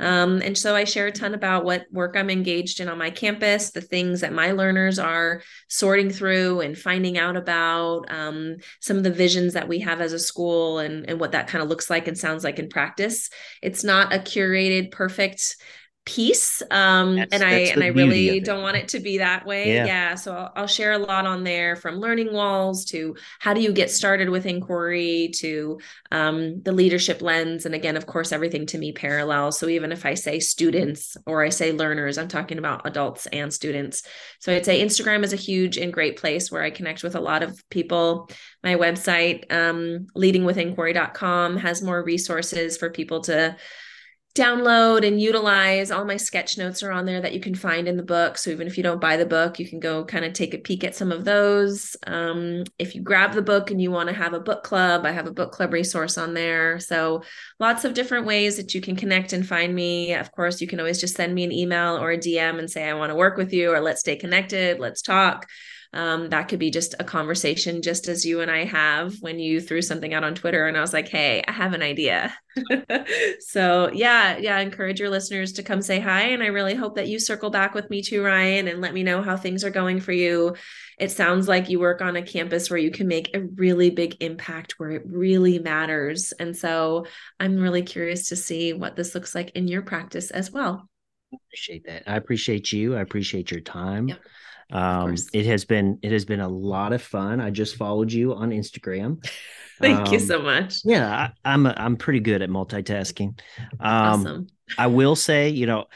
[0.00, 3.10] Um, and so I share a ton about what work I'm engaged in on my
[3.10, 8.96] campus, the things that my learners are sorting through and finding out about, um, some
[8.96, 11.68] of the visions that we have as a school and, and what that kind of
[11.68, 13.30] looks like and sounds like in practice.
[13.62, 15.56] It's not a curated, perfect
[16.06, 19.74] piece um and i and i really don't want it to be that way.
[19.74, 23.54] Yeah, yeah so I'll, I'll, share a lot on there from learning walls to how
[23.54, 25.78] do you get started with inquiry to
[26.12, 30.04] um the leadership lens and again of course everything to me parallels so even if
[30.04, 34.02] i say students or i say learners i'm talking about adults and students.
[34.40, 37.20] So i'd say instagram is a huge and great place where i connect with a
[37.20, 38.28] lot of people.
[38.62, 43.56] My website um leadingwithinquiry.com has more resources for people to
[44.34, 45.92] download and utilize.
[45.92, 48.36] All my sketch notes are on there that you can find in the book.
[48.36, 50.58] So even if you don't buy the book, you can go kind of take a
[50.58, 51.96] peek at some of those.
[52.04, 55.12] Um, if you grab the book and you want to have a book club, I
[55.12, 56.80] have a book club resource on there.
[56.80, 57.22] So
[57.60, 60.14] lots of different ways that you can connect and find me.
[60.14, 62.88] Of course, you can always just send me an email or a DM and say,
[62.88, 65.46] I want to work with you or let's stay connected, let's talk.
[65.94, 69.60] Um, that could be just a conversation, just as you and I have when you
[69.60, 72.36] threw something out on Twitter and I was like, hey, I have an idea.
[73.40, 76.22] so, yeah, yeah, I encourage your listeners to come say hi.
[76.22, 79.04] And I really hope that you circle back with me too, Ryan, and let me
[79.04, 80.56] know how things are going for you.
[80.98, 84.16] It sounds like you work on a campus where you can make a really big
[84.20, 86.32] impact where it really matters.
[86.32, 87.06] And so,
[87.38, 90.88] I'm really curious to see what this looks like in your practice as well.
[91.32, 92.02] I appreciate that.
[92.06, 92.96] I appreciate you.
[92.96, 94.08] I appreciate your time.
[94.08, 94.18] Yep.
[94.72, 97.40] Um, it has been it has been a lot of fun.
[97.40, 99.24] I just followed you on Instagram.
[99.80, 100.80] Thank um, you so much.
[100.84, 103.38] Yeah, I, am I'm, I'm pretty good at multitasking.
[103.58, 104.46] Um, awesome.
[104.78, 105.86] I will say, you know,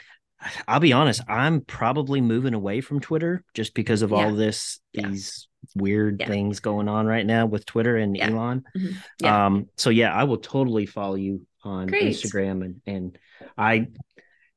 [0.67, 1.21] I'll be honest.
[1.27, 4.17] I'm probably moving away from Twitter just because of yeah.
[4.17, 5.07] all this yeah.
[5.07, 6.27] these weird yeah.
[6.27, 8.63] things going on right now with Twitter and Elon.
[8.77, 9.25] Mm-hmm.
[9.25, 12.15] Um, so yeah, I will totally follow you on Great.
[12.15, 13.17] Instagram and and
[13.57, 13.87] I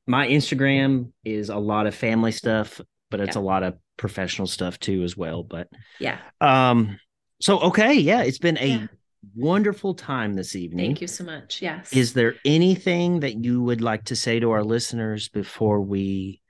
[0.05, 4.79] my Instagram is a lot of family stuff, but it's a lot of professional stuff
[4.79, 5.43] too as well.
[5.43, 5.69] But
[5.99, 6.19] yeah.
[6.41, 6.99] Um.
[7.41, 8.87] So okay, yeah, it's been a yeah.
[9.35, 10.87] wonderful time this evening.
[10.87, 11.61] Thank you so much.
[11.61, 11.93] Yes.
[11.93, 16.41] Is there anything that you would like to say to our listeners before we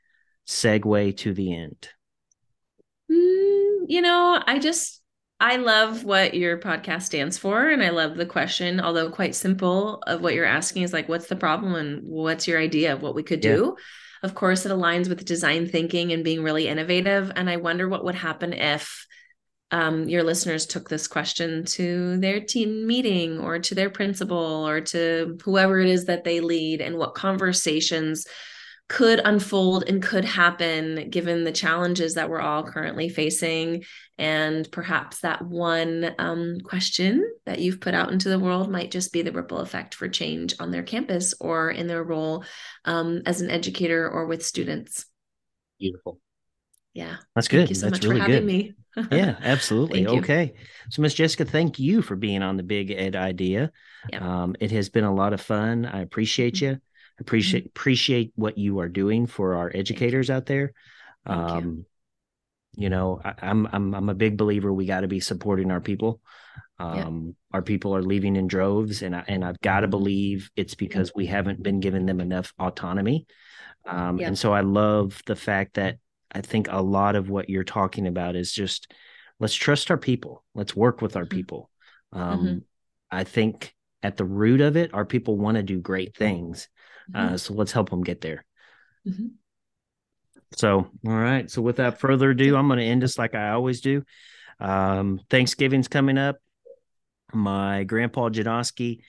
[0.47, 1.89] segue to the end?
[3.11, 5.01] Mm, you know, I just
[5.39, 7.69] I love what your podcast stands for.
[7.69, 11.27] And I love the question, although quite simple, of what you're asking is like, what's
[11.27, 13.75] the problem and what's your idea of what we could do?
[14.23, 17.31] Of course, it aligns with design thinking and being really innovative.
[17.35, 19.05] And I wonder what would happen if
[19.71, 24.81] um, your listeners took this question to their team meeting or to their principal or
[24.81, 28.25] to whoever it is that they lead and what conversations
[28.89, 33.83] could unfold and could happen given the challenges that we're all currently facing.
[34.17, 39.13] And perhaps that one um, question that you've put out into the world might just
[39.13, 42.43] be the ripple effect for change on their campus or in their role
[42.85, 45.05] um, as an educator or with students.
[45.79, 46.19] Beautiful.
[46.93, 47.15] Yeah.
[47.35, 47.59] That's good.
[47.59, 48.45] Thank you so That's much really for having good.
[48.45, 48.73] me.
[49.11, 50.05] yeah, absolutely.
[50.05, 50.53] okay.
[50.91, 53.71] So, Miss Jessica, thank you for being on the Big Ed Idea.
[54.11, 54.43] Yeah.
[54.43, 55.85] Um, it has been a lot of fun.
[55.85, 56.73] I appreciate mm-hmm.
[56.73, 56.81] you
[57.19, 57.69] appreciate mm-hmm.
[57.69, 60.73] appreciate what you are doing for our educators out there.
[61.25, 61.85] Um,
[62.75, 62.83] you.
[62.83, 62.89] you.
[62.89, 65.81] know, I, am I'm, I'm I'm a big believer we got to be supporting our
[65.81, 66.21] people.
[66.79, 70.75] Um, Our people are leaving in droves, and I, and I've got to believe it's
[70.75, 73.27] because we haven't been giving them enough autonomy.
[73.85, 75.97] Um, And so I love the fact that
[76.31, 78.91] I think a lot of what you're talking about is just
[79.39, 81.37] let's trust our people, let's work with our mm-hmm.
[81.37, 81.69] people.
[82.11, 82.57] Um, mm-hmm.
[83.11, 86.67] I think at the root of it, our people want to do great things.
[87.11, 87.33] Mm-hmm.
[87.33, 88.45] Uh, so let's help them get there.
[89.07, 89.27] Mm-hmm.
[90.55, 91.49] So, all right.
[91.49, 94.03] So, without further ado, I'm going to end this like I always do.
[94.59, 96.37] Um, Thanksgiving's coming up.
[97.33, 98.99] My grandpa Janoski,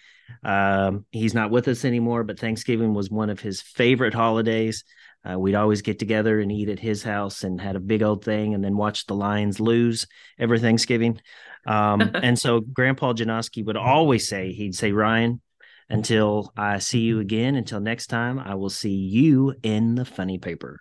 [0.43, 4.85] um, he's not with us anymore, but Thanksgiving was one of his favorite holidays.
[5.29, 8.25] Uh, we'd always get together and eat at his house and had a big old
[8.25, 10.07] thing and then watch the Lions lose
[10.39, 11.21] every Thanksgiving.
[11.67, 15.41] Um, and so Grandpa Janoski would always say, he'd say, Ryan,
[15.89, 20.39] until I see you again, until next time, I will see you in the funny
[20.39, 20.81] paper.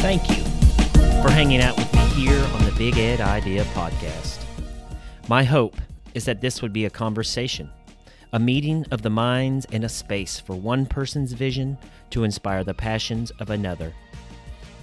[0.00, 0.42] Thank you
[1.22, 4.44] for hanging out with me here on the Big Ed Idea podcast.
[5.28, 5.76] My hope
[6.14, 7.70] is that this would be a conversation,
[8.32, 11.76] a meeting of the minds and a space for one person's vision
[12.10, 13.92] to inspire the passions of another.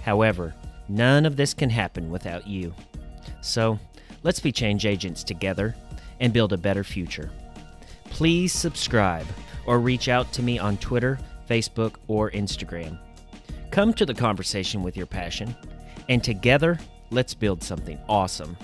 [0.02, 0.54] However,
[0.88, 2.74] none of this can happen without you.
[3.40, 3.78] So,
[4.22, 5.74] let's be change agents together
[6.20, 7.30] and build a better future.
[8.04, 9.26] Please subscribe
[9.66, 11.18] or reach out to me on Twitter,
[11.48, 12.98] Facebook, or Instagram.
[13.70, 15.54] Come to the conversation with your passion,
[16.08, 16.78] and together,
[17.10, 18.56] let's build something awesome.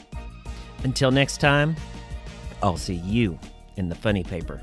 [0.83, 1.77] Until next time,
[2.65, 3.39] I'll see you
[3.77, 4.59] in the funny paper.